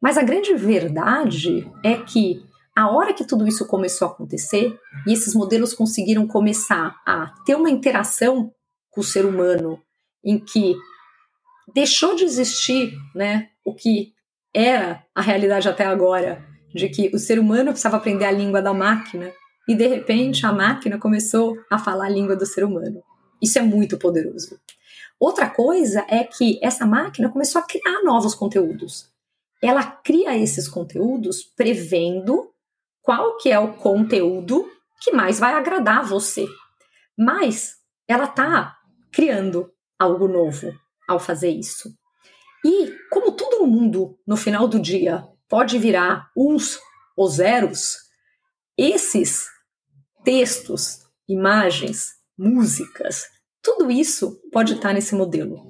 Mas 0.00 0.16
a 0.16 0.22
grande 0.22 0.54
verdade 0.54 1.70
é 1.84 1.96
que 1.96 2.42
a 2.74 2.90
hora 2.90 3.12
que 3.12 3.24
tudo 3.24 3.46
isso 3.46 3.66
começou 3.66 4.08
a 4.08 4.10
acontecer 4.10 4.76
e 5.06 5.12
esses 5.12 5.34
modelos 5.34 5.74
conseguiram 5.74 6.26
começar 6.26 7.00
a 7.06 7.32
ter 7.44 7.54
uma 7.54 7.70
interação 7.70 8.52
com 8.90 9.00
o 9.00 9.04
ser 9.04 9.24
humano 9.24 9.80
em 10.24 10.38
que 10.38 10.74
deixou 11.72 12.16
de 12.16 12.24
existir, 12.24 12.94
né, 13.14 13.50
o 13.64 13.74
que 13.74 14.12
era 14.52 15.04
a 15.14 15.20
realidade 15.20 15.68
até 15.68 15.84
agora, 15.84 16.44
de 16.74 16.88
que 16.88 17.10
o 17.14 17.18
ser 17.18 17.38
humano 17.38 17.70
precisava 17.70 17.96
aprender 17.96 18.24
a 18.24 18.32
língua 18.32 18.60
da 18.60 18.74
máquina 18.74 19.32
e 19.68 19.74
de 19.74 19.86
repente 19.86 20.44
a 20.44 20.52
máquina 20.52 20.98
começou 20.98 21.56
a 21.70 21.78
falar 21.78 22.06
a 22.06 22.10
língua 22.10 22.36
do 22.36 22.46
ser 22.46 22.64
humano. 22.64 23.02
Isso 23.40 23.58
é 23.58 23.62
muito 23.62 23.96
poderoso. 23.98 24.58
Outra 25.24 25.48
coisa 25.48 26.04
é 26.06 26.22
que 26.22 26.60
essa 26.62 26.84
máquina 26.84 27.30
começou 27.30 27.58
a 27.58 27.64
criar 27.64 28.02
novos 28.02 28.34
conteúdos. 28.34 29.08
Ela 29.62 29.82
cria 29.82 30.36
esses 30.36 30.68
conteúdos 30.68 31.42
prevendo 31.56 32.52
qual 33.00 33.38
que 33.38 33.50
é 33.50 33.58
o 33.58 33.72
conteúdo 33.72 34.70
que 35.00 35.12
mais 35.12 35.38
vai 35.38 35.54
agradar 35.54 36.04
você. 36.04 36.46
Mas 37.16 37.76
ela 38.06 38.24
está 38.24 38.76
criando 39.10 39.72
algo 39.98 40.28
novo 40.28 40.78
ao 41.08 41.18
fazer 41.18 41.48
isso. 41.48 41.90
E 42.62 42.94
como 43.10 43.32
todo 43.32 43.66
mundo 43.66 44.18
no 44.26 44.36
final 44.36 44.68
do 44.68 44.78
dia 44.78 45.26
pode 45.48 45.78
virar 45.78 46.30
uns 46.36 46.78
ou 47.16 47.26
zeros, 47.28 47.96
esses 48.76 49.46
textos, 50.22 50.98
imagens, 51.26 52.10
músicas, 52.36 53.32
tudo 53.64 53.90
isso 53.90 54.38
pode 54.52 54.74
estar 54.74 54.92
nesse 54.92 55.14
modelo. 55.14 55.66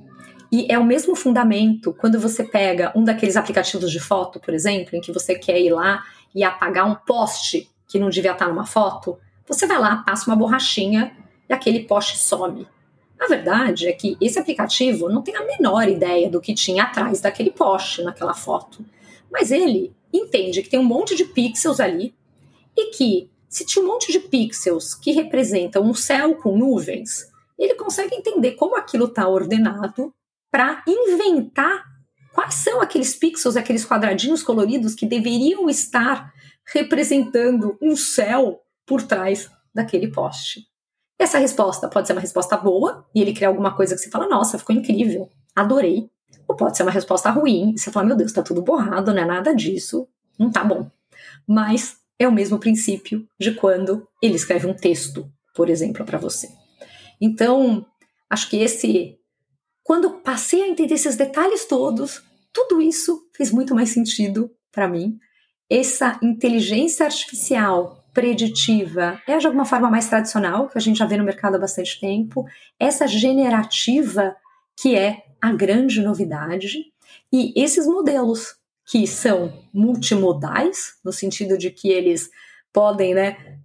E 0.51 0.67
é 0.69 0.77
o 0.77 0.85
mesmo 0.85 1.15
fundamento 1.15 1.95
quando 1.95 2.19
você 2.19 2.43
pega 2.43 2.93
um 2.95 3.05
daqueles 3.05 3.37
aplicativos 3.37 3.91
de 3.91 4.01
foto, 4.01 4.41
por 4.41 4.53
exemplo, 4.53 4.97
em 4.97 5.01
que 5.01 5.13
você 5.13 5.37
quer 5.37 5.61
ir 5.61 5.71
lá 5.71 6.05
e 6.35 6.43
apagar 6.43 6.91
um 6.91 6.97
poste 6.97 7.71
que 7.87 7.99
não 7.99 8.11
devia 8.11 8.33
estar 8.33 8.49
numa 8.49 8.67
foto, 8.67 9.17
você 9.47 9.67
vai 9.67 9.79
lá, 9.79 9.99
passa 9.99 10.29
uma 10.29 10.37
borrachinha 10.37 11.17
e 11.49 11.53
aquele 11.53 11.85
poste 11.85 12.19
some. 12.19 12.67
A 13.21 13.27
verdade 13.29 13.87
é 13.87 13.93
que 13.93 14.17
esse 14.21 14.39
aplicativo 14.39 15.09
não 15.09 15.23
tem 15.23 15.37
a 15.37 15.45
menor 15.45 15.89
ideia 15.89 16.29
do 16.29 16.41
que 16.41 16.53
tinha 16.53 16.83
atrás 16.83 17.21
daquele 17.21 17.53
poste 17.53 18.03
naquela 18.03 18.35
foto. 18.35 18.85
Mas 19.31 19.53
ele 19.53 19.95
entende 20.13 20.63
que 20.63 20.69
tem 20.69 20.81
um 20.81 20.85
monte 20.85 21.15
de 21.15 21.25
pixels 21.25 21.79
ali 21.79 22.13
e 22.77 22.91
que, 22.91 23.31
se 23.49 23.65
tinha 23.65 23.85
um 23.85 23.89
monte 23.89 24.11
de 24.11 24.19
pixels 24.19 24.95
que 24.95 25.13
representam 25.13 25.85
um 25.85 25.95
céu 25.95 26.35
com 26.35 26.57
nuvens, 26.57 27.33
ele 27.59 27.75
consegue 27.75 28.15
entender 28.15 28.53
como 28.53 28.77
aquilo 28.77 29.07
está 29.07 29.29
ordenado 29.29 30.15
para 30.51 30.83
inventar 30.87 31.95
Quais 32.35 32.55
são 32.55 32.81
aqueles 32.81 33.15
pixels, 33.15 33.57
aqueles 33.57 33.87
quadradinhos 33.87 34.43
coloridos 34.43 34.97
que 34.97 35.07
deveriam 35.07 35.71
estar 35.71 36.35
representando 36.67 37.79
um 37.81 37.95
céu 37.95 38.61
por 38.85 39.03
trás 39.03 39.49
daquele 39.73 40.09
poste? 40.09 40.67
Essa 41.17 41.39
resposta 41.39 41.89
pode 41.89 42.09
ser 42.09 42.13
uma 42.13 42.21
resposta 42.21 42.57
boa 42.57 43.07
e 43.15 43.23
ele 43.23 43.33
cria 43.33 43.47
alguma 43.47 43.77
coisa 43.77 43.95
que 43.95 44.01
você 44.01 44.11
fala, 44.11 44.29
nossa, 44.29 44.59
ficou 44.59 44.75
incrível, 44.75 45.31
adorei. 45.55 46.11
Ou 46.49 46.57
pode 46.57 46.77
ser 46.77 46.83
uma 46.83 46.91
resposta 46.91 47.31
ruim 47.31 47.71
e 47.71 47.79
você 47.79 47.93
fala, 47.93 48.07
meu 48.07 48.17
Deus, 48.17 48.33
tá 48.33 48.43
tudo 48.43 48.61
borrado, 48.61 49.15
não 49.15 49.23
é 49.23 49.25
nada 49.25 49.55
disso, 49.55 50.09
não 50.37 50.51
tá 50.51 50.65
bom. 50.65 50.91
Mas 51.47 51.99
é 52.19 52.27
o 52.27 52.33
mesmo 52.33 52.59
princípio 52.59 53.29
de 53.39 53.53
quando 53.53 54.09
ele 54.21 54.35
escreve 54.35 54.67
um 54.67 54.75
texto, 54.75 55.31
por 55.55 55.71
exemplo, 55.71 56.05
para 56.05 56.19
você. 56.19 56.49
Então, 57.21 57.87
acho 58.29 58.49
que 58.49 58.59
esse. 58.59 59.19
Quando 59.83 60.21
passei 60.21 60.63
a 60.63 60.69
entender 60.69 60.95
esses 60.95 61.17
detalhes 61.17 61.67
todos, 61.67 62.23
tudo 62.53 62.81
isso 62.81 63.29
fez 63.35 63.51
muito 63.51 63.75
mais 63.75 63.91
sentido 63.91 64.51
para 64.73 64.89
mim. 64.89 65.19
Essa 65.69 66.19
inteligência 66.23 67.05
artificial 67.05 68.05
preditiva 68.15 69.21
é 69.27 69.37
de 69.37 69.47
alguma 69.47 69.65
forma 69.65 69.91
mais 69.91 70.09
tradicional, 70.09 70.69
que 70.69 70.79
a 70.79 70.81
gente 70.81 70.99
já 70.99 71.05
vê 71.05 71.17
no 71.17 71.25
mercado 71.25 71.57
há 71.57 71.59
bastante 71.59 72.01
tempo. 72.01 72.47
Essa 72.79 73.07
generativa, 73.07 74.37
que 74.81 74.95
é 74.97 75.25
a 75.41 75.53
grande 75.53 76.01
novidade. 76.01 76.85
E 77.33 77.53
esses 77.61 77.87
modelos, 77.87 78.55
que 78.87 79.07
são 79.07 79.53
multimodais, 79.73 80.95
no 81.05 81.13
sentido 81.13 81.59
de 81.59 81.71
que 81.71 81.89
eles 81.89 82.31
podem 82.73 83.15
né, 83.15 83.59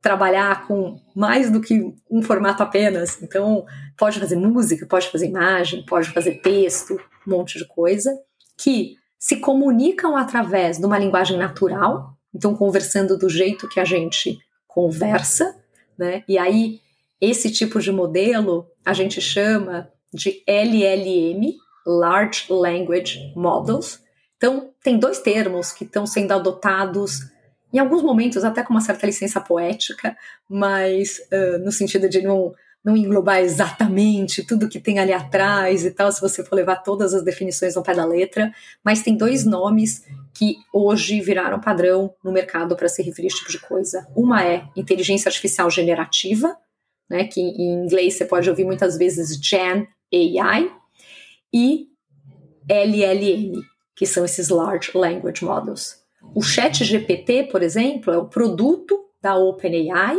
trabalhar 0.00 0.66
com 0.66 0.98
mais 1.14 1.50
do 1.50 1.60
que 1.60 1.94
um 2.10 2.22
formato 2.22 2.62
apenas. 2.62 3.22
Então, 3.22 3.64
pode 3.96 4.18
fazer 4.18 4.36
música, 4.36 4.86
pode 4.86 5.08
fazer 5.08 5.26
imagem, 5.26 5.84
pode 5.84 6.08
fazer 6.10 6.36
texto, 6.36 6.98
um 7.26 7.30
monte 7.30 7.58
de 7.58 7.66
coisa, 7.66 8.18
que 8.56 8.96
se 9.18 9.36
comunicam 9.36 10.16
através 10.16 10.78
de 10.78 10.86
uma 10.86 10.98
linguagem 10.98 11.36
natural, 11.36 12.16
então 12.34 12.56
conversando 12.56 13.18
do 13.18 13.28
jeito 13.28 13.68
que 13.68 13.78
a 13.78 13.84
gente 13.84 14.38
conversa, 14.66 15.54
né? 15.98 16.24
E 16.26 16.38
aí 16.38 16.80
esse 17.20 17.50
tipo 17.50 17.80
de 17.80 17.92
modelo 17.92 18.66
a 18.84 18.94
gente 18.94 19.20
chama 19.20 19.90
de 20.12 20.42
LLM, 20.46 21.54
Large 21.86 22.46
Language 22.50 23.32
Models. 23.36 24.00
Então, 24.36 24.70
tem 24.82 24.98
dois 24.98 25.18
termos 25.18 25.70
que 25.70 25.84
estão 25.84 26.06
sendo 26.06 26.32
adotados 26.32 27.20
em 27.72 27.78
alguns 27.78 28.02
momentos 28.02 28.44
até 28.44 28.62
com 28.62 28.72
uma 28.72 28.80
certa 28.80 29.06
licença 29.06 29.40
poética, 29.40 30.16
mas 30.48 31.18
uh, 31.32 31.58
no 31.64 31.70
sentido 31.70 32.08
de 32.08 32.22
não, 32.22 32.52
não 32.84 32.96
englobar 32.96 33.38
exatamente 33.38 34.44
tudo 34.44 34.68
que 34.68 34.80
tem 34.80 34.98
ali 34.98 35.12
atrás 35.12 35.84
e 35.84 35.90
tal, 35.90 36.10
se 36.10 36.20
você 36.20 36.44
for 36.44 36.56
levar 36.56 36.76
todas 36.76 37.14
as 37.14 37.22
definições 37.22 37.76
ao 37.76 37.82
pé 37.82 37.94
da 37.94 38.04
letra, 38.04 38.52
mas 38.84 39.02
tem 39.02 39.16
dois 39.16 39.44
nomes 39.44 40.04
que 40.34 40.56
hoje 40.72 41.20
viraram 41.20 41.60
padrão 41.60 42.14
no 42.24 42.32
mercado 42.32 42.76
para 42.76 42.88
se 42.88 43.02
referir 43.02 43.26
a 43.26 43.28
esse 43.28 43.38
tipo 43.38 43.50
de 43.50 43.60
coisa. 43.60 44.06
Uma 44.16 44.44
é 44.44 44.64
inteligência 44.76 45.28
artificial 45.28 45.70
generativa, 45.70 46.56
né, 47.08 47.24
que 47.24 47.40
em 47.40 47.84
inglês 47.84 48.14
você 48.14 48.24
pode 48.24 48.48
ouvir 48.48 48.64
muitas 48.64 48.96
vezes 48.96 49.36
Gen 49.36 49.86
AI, 50.12 50.70
e 51.52 51.88
LLM, 52.68 53.60
que 53.96 54.06
são 54.06 54.24
esses 54.24 54.48
Large 54.48 54.92
Language 54.94 55.44
Models. 55.44 55.99
O 56.34 56.42
Chat 56.42 56.84
GPT, 56.84 57.44
por 57.50 57.62
exemplo, 57.62 58.12
é 58.12 58.18
o 58.18 58.28
produto 58.28 59.06
da 59.20 59.36
OpenAI 59.36 60.16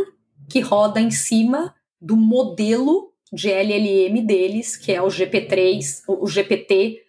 que 0.48 0.60
roda 0.60 1.00
em 1.00 1.10
cima 1.10 1.74
do 2.00 2.16
modelo 2.16 3.12
de 3.32 3.50
LLM 3.50 4.26
deles, 4.26 4.76
que 4.76 4.92
é 4.92 5.00
o 5.00 5.06
GP3, 5.06 6.02
o 6.06 6.26
GPT 6.26 7.02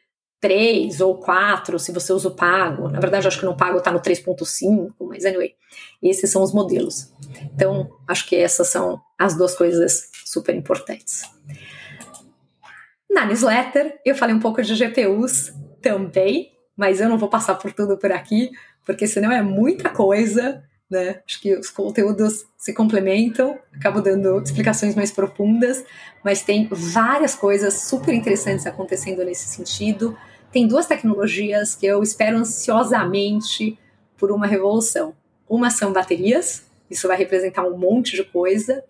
3 0.44 1.00
ou 1.00 1.18
4, 1.18 1.80
se 1.80 1.94
você 1.94 2.12
usa 2.12 2.28
o 2.28 2.36
pago. 2.36 2.90
Na 2.90 3.00
verdade, 3.00 3.28
acho 3.28 3.40
que 3.40 3.46
no 3.46 3.56
pago 3.56 3.78
está 3.78 3.92
no 3.92 4.02
3.5, 4.02 4.94
mas 5.00 5.24
anyway, 5.24 5.56
esses 6.02 6.30
são 6.30 6.44
os 6.44 6.54
modelos. 6.54 7.14
Então, 7.54 7.90
acho 8.06 8.28
que 8.28 8.36
essas 8.36 8.68
são 8.68 9.02
as 9.18 9.38
duas 9.38 9.56
coisas 9.56 10.10
super 10.26 10.54
importantes. 10.54 11.24
Na 13.10 13.26
newsletter, 13.26 14.02
eu 14.06 14.16
falei 14.16 14.36
um 14.36 14.40
pouco 14.40 14.62
de 14.62 14.76
GPUs 14.76 15.54
também, 15.82 16.52
mas 16.76 17.00
eu 17.00 17.08
não 17.08 17.18
vou 17.18 17.30
passar 17.30 17.56
por 17.56 17.72
tudo 17.72 17.98
por 17.98 18.12
aqui, 18.12 18.52
porque 18.86 19.08
senão 19.08 19.32
é 19.32 19.42
muita 19.42 19.90
coisa, 19.90 20.64
né? 20.90 21.22
Acho 21.28 21.42
que 21.42 21.56
os 21.56 21.70
conteúdos 21.70 22.46
se 22.58 22.74
complementam, 22.74 23.58
acabo 23.74 24.02
dando 24.02 24.42
explicações 24.42 24.96
mais 24.96 25.12
profundas, 25.12 25.84
mas 26.24 26.44
tem 26.44 26.68
várias 26.72 27.36
coisas 27.36 27.74
super 27.74 28.14
interessantes 28.14 28.66
acontecendo 28.66 29.24
nesse 29.24 29.48
sentido. 29.48 30.18
Tem 30.52 30.68
duas 30.68 30.86
tecnologias 30.86 31.76
que 31.76 31.86
eu 31.86 32.04
espero 32.04 32.38
ansiosamente 32.38 33.78
por 34.18 34.32
uma 34.32 34.48
revolução. 34.48 35.16
Uma 35.50 35.70
são 35.70 35.92
baterias, 35.92 36.64
isso 36.90 37.08
vai 37.08 37.18
representar 37.18 37.64
um 37.64 37.78
monte 37.78 38.16
de 38.16 38.24
coisa 38.24 38.84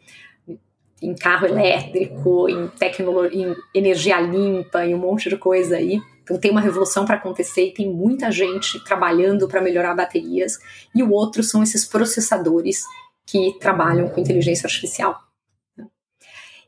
em 1.01 1.13
carro 1.13 1.47
elétrico, 1.47 2.47
em 2.47 2.67
tecnologia, 2.69 3.47
em 3.47 3.55
energia 3.77 4.21
limpa, 4.21 4.85
em 4.85 4.95
um 4.95 4.97
monte 4.97 5.29
de 5.29 5.37
coisa 5.37 5.75
aí. 5.75 6.01
Então 6.23 6.37
tem 6.37 6.51
uma 6.51 6.61
revolução 6.61 7.05
para 7.05 7.15
acontecer 7.15 7.67
e 7.67 7.73
tem 7.73 7.91
muita 7.91 8.31
gente 8.31 8.83
trabalhando 8.83 9.47
para 9.47 9.61
melhorar 9.61 9.93
baterias. 9.93 10.57
E 10.95 11.03
o 11.03 11.11
outro 11.11 11.43
são 11.43 11.61
esses 11.61 11.85
processadores 11.85 12.83
que 13.25 13.57
trabalham 13.59 14.09
com 14.09 14.21
inteligência 14.21 14.65
artificial. 14.65 15.19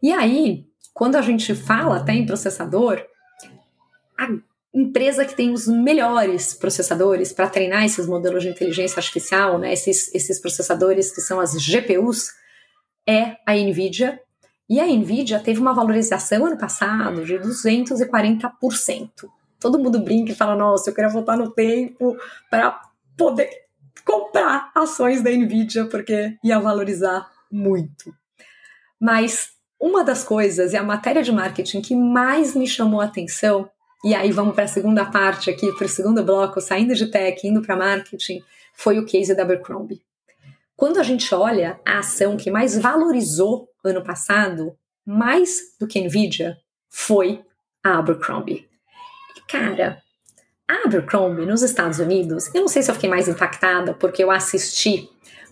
E 0.03 0.11
aí, 0.11 0.65
quando 0.93 1.15
a 1.15 1.21
gente 1.21 1.55
fala 1.55 1.97
até 1.97 2.13
em 2.13 2.25
processador, 2.25 3.01
a 4.17 4.27
empresa 4.73 5.25
que 5.25 5.35
tem 5.35 5.51
os 5.51 5.67
melhores 5.67 6.53
processadores 6.53 7.31
para 7.31 7.49
treinar 7.49 7.85
esses 7.85 8.05
modelos 8.05 8.43
de 8.43 8.49
inteligência 8.49 8.99
artificial, 8.99 9.57
né, 9.57 9.71
esses, 9.73 10.13
esses 10.13 10.39
processadores 10.39 11.13
que 11.13 11.21
são 11.21 11.39
as 11.39 11.53
GPUs, 11.53 12.29
é 13.07 13.37
a 13.45 13.53
NVIDIA, 13.53 14.19
e 14.67 14.79
a 14.79 14.85
Nvidia 14.87 15.39
teve 15.39 15.59
uma 15.59 15.73
valorização 15.73 16.45
ano 16.45 16.57
passado 16.57 17.23
de 17.23 17.35
240%. 17.35 19.09
Todo 19.65 19.79
mundo 19.79 19.99
brinca 19.99 20.31
e 20.31 20.35
fala: 20.35 20.55
nossa, 20.55 20.91
eu 20.91 20.93
queria 20.93 21.09
voltar 21.09 21.35
no 21.35 21.49
tempo 21.49 22.15
para 22.51 22.79
poder 23.17 23.49
comprar 24.05 24.69
ações 24.75 25.23
da 25.23 25.31
Nvidia, 25.31 25.85
porque 25.85 26.37
ia 26.43 26.59
valorizar 26.59 27.27
muito. 27.51 28.13
Mas 29.01 29.53
uma 29.81 30.03
das 30.03 30.23
coisas 30.23 30.71
e 30.71 30.77
a 30.77 30.83
matéria 30.83 31.23
de 31.23 31.31
marketing 31.31 31.81
que 31.81 31.95
mais 31.95 32.55
me 32.55 32.67
chamou 32.67 33.01
a 33.01 33.05
atenção, 33.05 33.67
e 34.03 34.13
aí 34.13 34.31
vamos 34.31 34.53
para 34.53 34.65
a 34.65 34.67
segunda 34.67 35.03
parte 35.03 35.49
aqui, 35.49 35.71
para 35.71 35.87
o 35.87 35.89
segundo 35.89 36.23
bloco, 36.23 36.61
saindo 36.61 36.93
de 36.93 37.07
tech, 37.07 37.47
indo 37.47 37.63
para 37.63 37.75
marketing, 37.75 38.43
foi 38.75 38.99
o 38.99 39.05
case 39.07 39.33
da 39.33 39.41
Abercrombie. 39.41 39.99
Quando 40.75 40.99
a 40.99 41.03
gente 41.03 41.33
olha 41.33 41.81
a 41.83 41.97
ação 41.97 42.37
que 42.37 42.51
mais 42.51 42.77
valorizou 42.77 43.67
ano 43.83 44.03
passado, 44.03 44.77
mais 45.03 45.75
do 45.79 45.87
que 45.87 45.99
Nvidia, 45.99 46.55
foi 46.87 47.43
a 47.83 47.97
Abercrombie. 47.97 48.69
Cara, 49.47 50.01
a 50.67 50.85
Abercrombie 50.85 51.45
nos 51.45 51.61
Estados 51.61 51.99
Unidos, 51.99 52.53
eu 52.53 52.61
não 52.61 52.67
sei 52.67 52.81
se 52.81 52.89
eu 52.89 52.95
fiquei 52.95 53.09
mais 53.09 53.27
impactada 53.27 53.93
porque 53.93 54.23
eu 54.23 54.31
assisti 54.31 55.09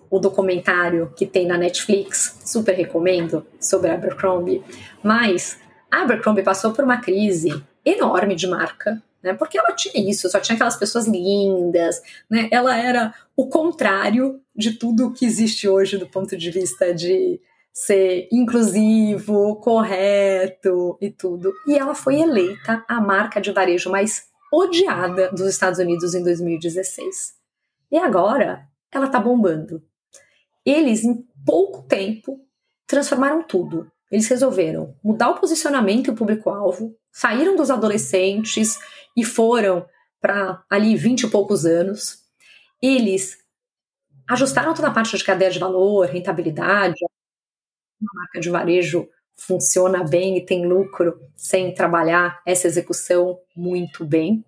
o 0.10 0.20
documentário 0.20 1.12
que 1.16 1.26
tem 1.26 1.48
na 1.48 1.58
Netflix, 1.58 2.40
super 2.46 2.74
recomendo, 2.74 3.46
sobre 3.60 3.90
a 3.90 3.96
Abercrombie, 3.96 4.64
mas 5.04 5.60
a 5.92 6.02
Abercrombie 6.02 6.44
passou 6.44 6.72
por 6.72 6.84
uma 6.84 6.98
crise 6.98 7.64
enorme 7.86 8.36
de 8.36 8.48
marca, 8.48 9.02
né? 9.22 9.34
Porque 9.34 9.58
ela 9.58 9.72
tinha 9.72 10.10
isso, 10.10 10.30
só 10.30 10.40
tinha 10.40 10.56
aquelas 10.56 10.76
pessoas 10.76 11.08
lindas, 11.08 12.02
né? 12.30 12.48
Ela 12.52 12.78
era 12.78 13.14
o 13.36 13.48
contrário 13.48 14.40
de 14.56 14.74
tudo 14.74 15.12
que 15.12 15.26
existe 15.26 15.68
hoje 15.68 15.98
do 15.98 16.08
ponto 16.08 16.38
de 16.38 16.52
vista 16.52 16.94
de 16.94 17.40
ser 17.74 18.30
inclusivo, 18.32 19.56
correto 19.56 20.96
e 21.02 21.10
tudo. 21.10 21.52
E 21.68 21.76
ela 21.76 21.96
foi 21.96 22.22
eleita 22.22 22.86
a 22.88 23.02
marca 23.02 23.42
de 23.42 23.52
varejo 23.52 23.90
mais 23.90 24.28
odiada 24.52 25.32
dos 25.32 25.48
Estados 25.48 25.80
Unidos 25.80 26.14
em 26.14 26.24
2016. 26.24 27.34
E 27.92 27.98
agora 27.98 28.68
ela 28.92 29.08
tá 29.08 29.20
bombando. 29.20 29.82
Eles, 30.64 31.04
em 31.04 31.26
pouco 31.44 31.82
tempo, 31.84 32.40
transformaram 32.86 33.42
tudo. 33.42 33.92
Eles 34.12 34.28
resolveram 34.28 34.96
mudar 35.04 35.32
o 35.32 35.40
posicionamento 35.40 36.08
e 36.08 36.12
o 36.12 36.16
público-alvo, 36.16 36.96
saíram 37.12 37.56
dos 37.56 37.72
adolescentes 37.72 38.78
e 39.18 39.24
foram 39.24 39.88
para 40.22 40.64
ali 40.70 40.96
20 40.96 41.24
e 41.24 41.30
poucos 41.30 41.66
anos. 41.66 42.20
Eles 42.80 43.40
ajustaram 44.30 44.74
toda 44.74 44.90
a 44.90 44.94
parte 44.94 45.18
de 45.18 45.24
cadeia 45.24 45.50
de 45.50 45.60
valor, 45.60 46.06
rentabilidade, 46.06 47.00
uma 48.04 48.22
marca 48.22 48.40
de 48.40 48.50
varejo 48.50 49.08
funciona 49.36 50.04
bem 50.04 50.38
e 50.38 50.46
tem 50.46 50.66
lucro 50.66 51.20
sem 51.36 51.74
trabalhar 51.74 52.42
essa 52.46 52.68
execução 52.68 53.40
muito 53.56 54.06
bem. 54.06 54.46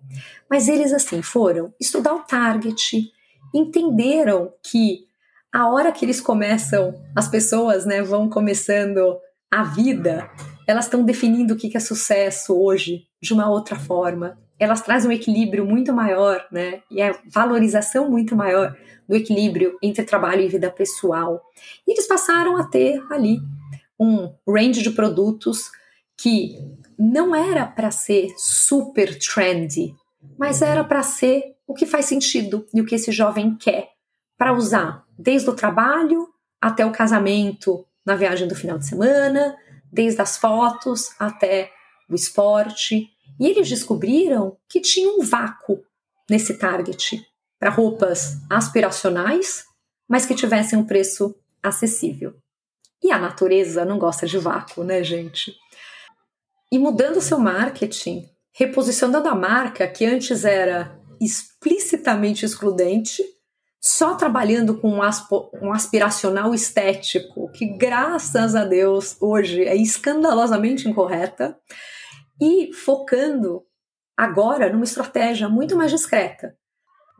Mas 0.48 0.68
eles, 0.68 0.92
assim, 0.92 1.22
foram 1.22 1.74
estudar 1.80 2.14
o 2.14 2.20
target, 2.20 3.10
entenderam 3.54 4.52
que 4.62 5.06
a 5.52 5.68
hora 5.68 5.92
que 5.92 6.04
eles 6.04 6.20
começam, 6.20 6.94
as 7.14 7.28
pessoas 7.28 7.86
né, 7.86 8.02
vão 8.02 8.28
começando 8.28 9.18
a 9.50 9.62
vida, 9.62 10.30
elas 10.66 10.84
estão 10.86 11.04
definindo 11.04 11.54
o 11.54 11.56
que 11.56 11.76
é 11.76 11.80
sucesso 11.80 12.54
hoje 12.54 13.06
de 13.22 13.32
uma 13.32 13.48
outra 13.48 13.76
forma. 13.76 14.38
Elas 14.58 14.80
trazem 14.80 15.10
um 15.10 15.12
equilíbrio 15.12 15.66
muito 15.66 15.92
maior, 15.92 16.44
né? 16.50 16.82
E 16.90 17.02
a 17.02 17.18
valorização 17.30 18.10
muito 18.10 18.34
maior 18.34 18.74
do 19.08 19.14
equilíbrio 19.14 19.76
entre 19.82 20.04
trabalho 20.04 20.42
e 20.42 20.48
vida 20.48 20.70
pessoal. 20.70 21.42
E 21.86 21.92
eles 21.92 22.06
passaram 22.06 22.56
a 22.56 22.64
ter 22.64 23.02
ali 23.10 23.38
um 23.98 24.32
range 24.48 24.82
de 24.82 24.90
produtos 24.90 25.70
que 26.16 26.56
não 26.98 27.34
era 27.34 27.66
para 27.66 27.90
ser 27.90 28.32
super 28.36 29.18
trendy, 29.18 29.94
mas 30.38 30.62
era 30.62 30.82
para 30.82 31.02
ser 31.02 31.56
o 31.66 31.74
que 31.74 31.84
faz 31.84 32.06
sentido 32.06 32.66
e 32.72 32.80
o 32.80 32.86
que 32.86 32.94
esse 32.94 33.12
jovem 33.12 33.56
quer 33.56 33.90
para 34.38 34.52
usar 34.52 35.04
desde 35.18 35.48
o 35.50 35.54
trabalho 35.54 36.28
até 36.60 36.84
o 36.84 36.92
casamento 36.92 37.86
na 38.04 38.14
viagem 38.14 38.46
do 38.46 38.54
final 38.54 38.78
de 38.78 38.86
semana, 38.86 39.56
desde 39.92 40.20
as 40.20 40.36
fotos 40.36 41.10
até 41.18 41.70
o 42.08 42.14
esporte. 42.14 43.08
E 43.38 43.48
eles 43.48 43.68
descobriram 43.68 44.56
que 44.68 44.80
tinha 44.80 45.10
um 45.10 45.22
vácuo 45.22 45.82
nesse 46.28 46.54
target 46.54 47.24
para 47.58 47.70
roupas 47.70 48.38
aspiracionais, 48.50 49.64
mas 50.08 50.26
que 50.26 50.34
tivessem 50.34 50.78
um 50.78 50.84
preço 50.84 51.34
acessível. 51.62 52.34
E 53.02 53.10
a 53.10 53.18
natureza 53.18 53.84
não 53.84 53.98
gosta 53.98 54.26
de 54.26 54.38
vácuo, 54.38 54.84
né, 54.84 55.02
gente? 55.02 55.54
E 56.72 56.78
mudando 56.78 57.20
seu 57.20 57.38
marketing, 57.38 58.28
reposicionando 58.52 59.28
a 59.28 59.34
marca 59.34 59.86
que 59.86 60.04
antes 60.04 60.44
era 60.44 60.98
explicitamente 61.20 62.44
excludente, 62.44 63.22
só 63.80 64.14
trabalhando 64.14 64.78
com 64.78 64.98
um, 65.62 65.72
aspiracional 65.72 66.52
estético, 66.54 67.50
que 67.52 67.66
graças 67.76 68.54
a 68.54 68.64
Deus 68.64 69.16
hoje 69.20 69.62
é 69.62 69.76
escandalosamente 69.76 70.88
incorreta, 70.88 71.56
e 72.40 72.72
focando 72.72 73.62
agora 74.16 74.72
numa 74.72 74.84
estratégia 74.84 75.48
muito 75.48 75.76
mais 75.76 75.90
discreta. 75.90 76.56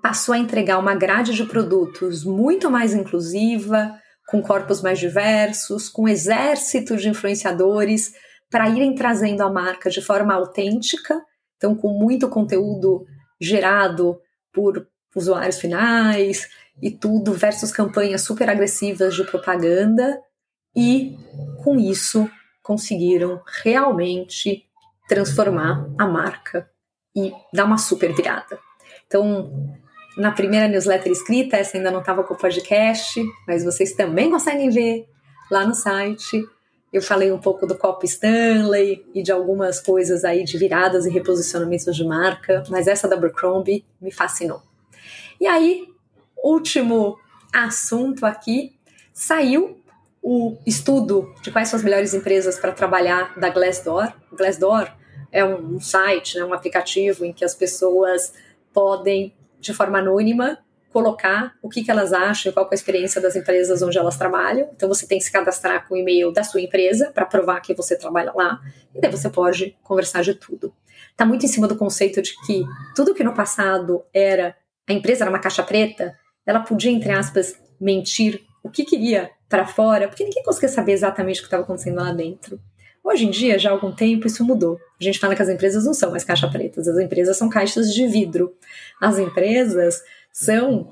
Passou 0.02 0.35
a 0.35 0.38
entregar 0.38 0.79
uma 0.79 0.94
grade 0.94 1.35
de 1.35 1.44
produtos 1.44 2.24
muito 2.24 2.70
mais 2.70 2.94
inclusiva, 2.94 3.98
com 4.29 4.42
corpos 4.42 4.83
mais 4.83 4.98
diversos, 4.98 5.88
com 5.88 6.02
um 6.02 6.09
exército 6.09 6.96
de 6.96 7.09
influenciadores 7.09 8.12
para 8.50 8.68
irem 8.68 8.94
trazendo 8.94 9.42
a 9.42 9.50
marca 9.50 9.90
de 9.90 10.00
forma 10.00 10.35
autêntica, 10.35 11.20
então 11.57 11.74
com 11.74 11.88
muito 11.88 12.29
conteúdo 12.29 13.05
gerado 13.40 14.18
por 14.52 14.87
usuários 15.14 15.59
finais 15.59 16.48
e 16.81 16.90
tudo, 16.90 17.33
versus 17.33 17.72
campanhas 17.72 18.22
super 18.22 18.48
agressivas 18.50 19.14
de 19.14 19.24
propaganda, 19.24 20.20
e 20.74 21.16
com 21.64 21.79
isso 21.79 22.31
conseguiram 22.62 23.40
realmente 23.62 24.65
transformar 25.08 25.88
a 25.98 26.06
marca 26.06 26.68
e 27.14 27.32
dar 27.52 27.64
uma 27.64 27.78
super 27.78 28.14
virada. 28.14 28.58
Então, 29.06 29.74
na 30.16 30.32
primeira 30.32 30.68
newsletter 30.68 31.12
escrita, 31.12 31.56
essa 31.56 31.76
ainda 31.76 31.90
não 31.90 32.00
estava 32.00 32.24
com 32.24 32.34
o 32.34 32.36
podcast, 32.36 33.22
mas 33.46 33.64
vocês 33.64 33.92
também 33.92 34.30
conseguem 34.30 34.70
ver 34.70 35.08
lá 35.50 35.66
no 35.66 35.74
site. 35.74 36.46
Eu 36.92 37.02
falei 37.02 37.30
um 37.30 37.38
pouco 37.38 37.66
do 37.66 37.76
copo 37.76 38.04
Stanley 38.04 39.04
e 39.14 39.22
de 39.22 39.30
algumas 39.30 39.80
coisas 39.80 40.24
aí 40.24 40.44
de 40.44 40.56
viradas 40.56 41.04
e 41.04 41.10
reposicionamentos 41.10 41.94
de 41.94 42.04
marca, 42.04 42.62
mas 42.68 42.86
essa 42.86 43.06
da 43.08 43.16
Abercrombie 43.16 43.84
me 44.00 44.10
fascinou. 44.10 44.62
E 45.40 45.46
aí, 45.46 45.86
último 46.42 47.18
assunto 47.52 48.24
aqui, 48.24 48.74
saiu 49.12 49.82
o 50.28 50.58
estudo 50.66 51.32
de 51.40 51.52
quais 51.52 51.68
são 51.68 51.78
as 51.78 51.84
melhores 51.84 52.12
empresas 52.12 52.58
para 52.58 52.72
trabalhar 52.72 53.38
da 53.38 53.48
Glassdoor. 53.48 54.12
Glassdoor 54.32 54.90
é 55.30 55.44
um 55.44 55.78
site, 55.78 56.36
né, 56.36 56.44
um 56.44 56.52
aplicativo 56.52 57.24
em 57.24 57.32
que 57.32 57.44
as 57.44 57.54
pessoas 57.54 58.34
podem, 58.72 59.32
de 59.60 59.72
forma 59.72 60.00
anônima, 60.00 60.58
colocar 60.92 61.54
o 61.62 61.68
que, 61.68 61.84
que 61.84 61.92
elas 61.92 62.12
acham, 62.12 62.50
qual 62.50 62.66
é 62.66 62.68
a 62.72 62.74
experiência 62.74 63.20
das 63.20 63.36
empresas 63.36 63.82
onde 63.82 63.96
elas 63.96 64.16
trabalham. 64.16 64.68
Então 64.74 64.88
você 64.88 65.06
tem 65.06 65.18
que 65.18 65.24
se 65.24 65.30
cadastrar 65.30 65.86
com 65.86 65.94
o 65.94 65.96
e-mail 65.96 66.32
da 66.32 66.42
sua 66.42 66.60
empresa 66.60 67.12
para 67.14 67.24
provar 67.24 67.60
que 67.60 67.72
você 67.72 67.96
trabalha 67.96 68.32
lá, 68.34 68.60
e 68.92 69.00
daí 69.00 69.12
você 69.12 69.30
pode 69.30 69.76
conversar 69.84 70.22
de 70.22 70.34
tudo. 70.34 70.74
Está 71.12 71.24
muito 71.24 71.46
em 71.46 71.48
cima 71.48 71.68
do 71.68 71.76
conceito 71.76 72.20
de 72.20 72.34
que 72.44 72.64
tudo 72.96 73.14
que 73.14 73.22
no 73.22 73.32
passado 73.32 74.02
era 74.12 74.56
a 74.88 74.92
empresa 74.92 75.22
era 75.22 75.30
uma 75.30 75.38
caixa 75.38 75.62
preta, 75.62 76.18
ela 76.44 76.58
podia, 76.58 76.90
entre 76.90 77.12
aspas, 77.12 77.56
mentir 77.80 78.44
o 78.64 78.68
que 78.68 78.84
queria 78.84 79.30
para 79.48 79.66
fora, 79.66 80.09
porque 80.09 80.24
ninguém 80.24 80.42
conseguia 80.42 80.68
saber 80.68 80.92
exatamente 80.92 81.38
o 81.38 81.42
que 81.42 81.46
estava 81.46 81.62
acontecendo 81.62 81.96
lá 81.96 82.12
dentro. 82.12 82.61
Hoje 83.02 83.24
em 83.24 83.30
dia, 83.30 83.59
já 83.59 83.70
há 83.70 83.72
algum 83.72 83.92
tempo, 83.92 84.26
isso 84.26 84.44
mudou. 84.44 84.80
A 85.00 85.04
gente 85.04 85.20
fala 85.20 85.37
que 85.37 85.42
as 85.42 85.48
empresas 85.48 85.85
não 85.85 85.94
são 85.94 86.11
mais 86.11 86.24
caixa 86.24 86.48
pretas, 86.48 86.88
as 86.88 86.98
empresas 86.98 87.37
são 87.37 87.48
caixas 87.48 87.94
de 87.94 88.06
vidro. 88.09 88.52
As 89.00 89.18
empresas 89.18 90.02
são 90.32 90.90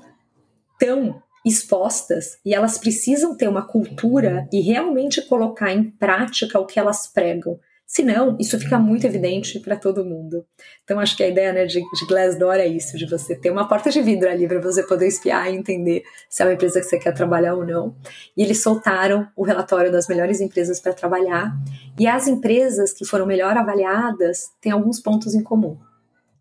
tão 0.79 1.21
expostas 1.45 2.39
e 2.43 2.55
elas 2.55 2.77
precisam 2.77 3.35
ter 3.35 3.47
uma 3.47 3.67
cultura 3.67 4.47
e 4.51 4.61
realmente 4.61 5.21
colocar 5.21 5.71
em 5.73 5.83
prática 5.83 6.59
o 6.59 6.65
que 6.65 6.79
elas 6.79 7.05
pregam. 7.05 7.59
Senão, 7.87 8.35
isso 8.39 8.59
fica 8.59 8.79
muito 8.79 9.05
evidente 9.05 9.59
para 9.59 9.75
todo 9.75 10.03
mundo. 10.03 10.43
Então, 10.83 10.99
acho 10.99 11.15
que 11.15 11.23
a 11.23 11.27
ideia 11.27 11.53
né, 11.53 11.65
de, 11.65 11.79
de 11.79 12.05
Glassdoor 12.07 12.55
é 12.55 12.65
isso, 12.65 12.97
de 12.97 13.05
você 13.05 13.35
ter 13.35 13.51
uma 13.51 13.67
porta 13.67 13.91
de 13.91 14.01
vidro 14.01 14.27
ali 14.27 14.47
para 14.47 14.59
você 14.59 14.81
poder 14.81 15.07
espiar 15.07 15.53
e 15.53 15.55
entender 15.55 16.03
se 16.27 16.41
é 16.41 16.45
uma 16.45 16.53
empresa 16.53 16.79
que 16.79 16.87
você 16.87 16.97
quer 16.97 17.13
trabalhar 17.13 17.53
ou 17.53 17.63
não. 17.63 17.95
E 18.35 18.41
eles 18.41 18.63
soltaram 18.63 19.27
o 19.35 19.43
relatório 19.43 19.91
das 19.91 20.07
melhores 20.07 20.41
empresas 20.41 20.79
para 20.79 20.93
trabalhar. 20.93 21.55
E 21.97 22.07
as 22.07 22.27
empresas 22.27 22.91
que 22.91 23.05
foram 23.05 23.27
melhor 23.27 23.55
avaliadas 23.55 24.49
têm 24.59 24.71
alguns 24.71 24.99
pontos 24.99 25.35
em 25.35 25.43
comum. 25.43 25.77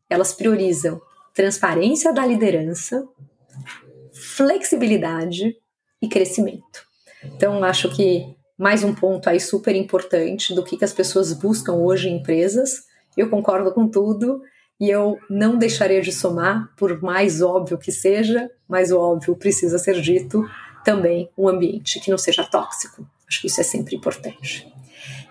Elas 0.09 0.33
priorizam 0.33 1.01
transparência 1.35 2.13
da 2.13 2.25
liderança, 2.25 3.07
flexibilidade 4.13 5.55
e 6.01 6.09
crescimento. 6.09 6.87
Então, 7.23 7.63
acho 7.63 7.95
que 7.95 8.35
mais 8.59 8.85
um 8.85 8.95
ponto 8.95 9.29
aí 9.29 9.41
super 9.41 9.75
importante 9.75 10.55
do 10.55 10.63
que, 10.63 10.77
que 10.77 10.85
as 10.85 10.93
pessoas 10.93 11.33
buscam 11.33 11.75
hoje 11.75 12.09
em 12.09 12.17
empresas. 12.19 12.85
Eu 13.17 13.29
concordo 13.29 13.73
com 13.73 13.89
tudo 13.89 14.43
e 14.81 14.91
eu 14.91 15.19
não 15.29 15.57
deixaria 15.57 16.01
de 16.01 16.13
somar, 16.13 16.71
por 16.77 17.01
mais 17.03 17.43
óbvio 17.43 17.79
que 17.79 17.93
seja, 17.93 18.51
mas 18.69 18.91
o 18.91 18.99
óbvio 18.99 19.37
precisa 19.37 19.79
ser 19.79 20.01
dito, 20.01 20.49
também 20.85 21.31
um 21.37 21.49
ambiente 21.49 22.01
que 22.01 22.11
não 22.11 22.19
seja 22.19 22.45
tóxico. 22.45 23.07
Acho 23.29 23.41
que 23.41 23.47
isso 23.47 23.61
é 23.61 23.65
sempre 23.65 23.97
importante. 23.97 24.71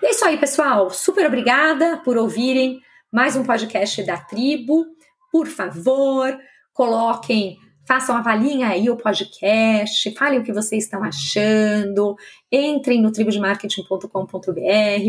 E 0.02 0.06
é 0.06 0.10
isso 0.12 0.26
aí, 0.26 0.38
pessoal. 0.38 0.90
Super 0.90 1.26
obrigada 1.28 1.98
por 1.98 2.18
ouvirem 2.18 2.82
mais 3.12 3.36
um 3.36 3.44
podcast 3.44 4.02
da 4.04 4.18
tribo. 4.18 4.86
Por 5.32 5.48
favor, 5.48 6.38
coloquem 6.74 7.58
Façam, 7.86 8.16
avaliem 8.16 8.64
aí 8.64 8.90
o 8.90 8.96
podcast, 8.96 10.14
falem 10.16 10.40
o 10.40 10.44
que 10.44 10.54
vocês 10.54 10.86
estão 10.86 11.04
achando, 11.04 12.16
entrem 12.52 13.02
no 13.02 13.12
tribudemarketing.com.br 13.12 14.08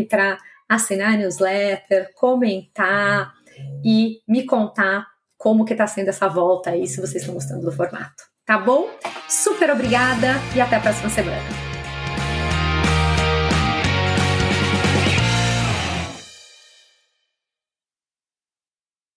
para 0.09 0.37
assinar 0.67 1.13
a 1.13 1.17
newsletter, 1.17 2.11
comentar 2.15 3.33
e 3.83 4.19
me 4.27 4.45
contar 4.45 5.07
como 5.37 5.63
que 5.63 5.73
está 5.73 5.87
sendo 5.87 6.09
essa 6.09 6.27
volta 6.27 6.71
aí, 6.71 6.85
se 6.87 6.99
vocês 6.99 7.21
estão 7.21 7.33
gostando 7.33 7.65
do 7.65 7.71
formato. 7.71 8.23
Tá 8.45 8.57
bom? 8.57 8.89
Super 9.29 9.71
obrigada 9.71 10.33
e 10.55 10.61
até 10.61 10.75
a 10.75 10.79
próxima 10.79 11.09
semana. 11.09 11.64